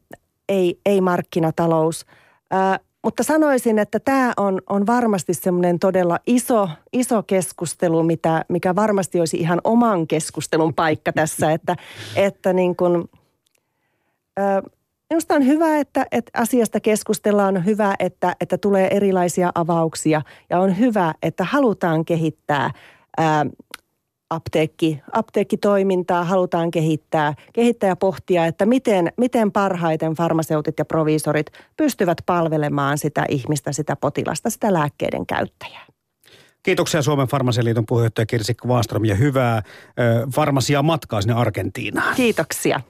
ei, 0.50 0.80
ei 0.86 1.02
markkinatalous. 1.02 2.06
Ää, 2.52 2.80
mutta 3.04 3.24
sanoisin, 3.24 3.80
että 3.80 4.00
tämä 4.00 4.34
on, 4.38 4.62
on 4.70 4.88
varmasti 4.88 5.34
semmoinen 5.34 5.80
todella 5.80 6.20
iso, 6.28 6.70
iso 6.94 7.24
keskustelu, 7.24 8.04
mitä, 8.04 8.46
mikä 8.50 8.76
varmasti 8.76 9.20
olisi 9.20 9.38
ihan 9.38 9.62
oman 9.64 10.08
keskustelun 10.08 10.74
paikka 10.74 11.14
tässä, 11.14 11.52
että, 11.52 11.76
että 12.16 12.54
niin 12.54 12.76
kuin, 12.76 13.10
ää, 14.38 14.62
Minusta 15.14 15.36
on 15.36 15.46
hyvä, 15.46 15.78
että, 15.78 16.06
että 16.12 16.32
asiasta 16.42 16.80
keskustellaan, 16.80 17.58
on 17.58 17.66
hyvä, 17.66 17.96
että, 18.00 18.36
että 18.42 18.58
tulee 18.58 18.88
erilaisia 18.96 19.52
avauksia 19.56 20.22
ja 20.50 20.60
on 20.60 20.80
hyvä, 20.80 21.14
että 21.24 21.44
halutaan 21.44 22.06
kehittää 22.06 22.72
ää, 23.18 23.46
apteekki, 24.30 25.02
apteekkitoimintaa, 25.12 26.24
halutaan 26.24 26.72
kehittää, 26.72 27.34
kehittää 27.54 27.88
ja 27.88 27.96
pohtia, 27.96 28.46
että 28.46 28.66
miten, 28.66 29.12
miten 29.18 29.52
parhaiten 29.52 30.14
farmaseutit 30.14 30.80
ja 30.80 30.86
proviisorit 30.86 31.48
pystyvät 31.78 32.18
palvelemaan 32.26 32.98
sitä 32.98 33.26
ihmistä, 33.30 33.72
sitä 33.72 33.96
potilasta, 33.96 34.50
sitä 34.50 34.74
lääkkeiden 34.74 35.26
käyttäjää. 35.26 35.86
Kiitoksia 36.64 37.02
Suomen 37.02 37.28
Farmasialiiton 37.28 37.86
puheenjohtaja 37.86 38.26
Kirsikko 38.26 38.68
Waastrom 38.68 39.06
ja 39.06 39.16
hyvää 39.16 39.58
ö, 40.00 40.28
farmasiaa 40.36 40.84
matkaa 40.84 41.22
sinne 41.22 41.34
Argentiinaan. 41.34 42.16
Kiitoksia. 42.16 42.82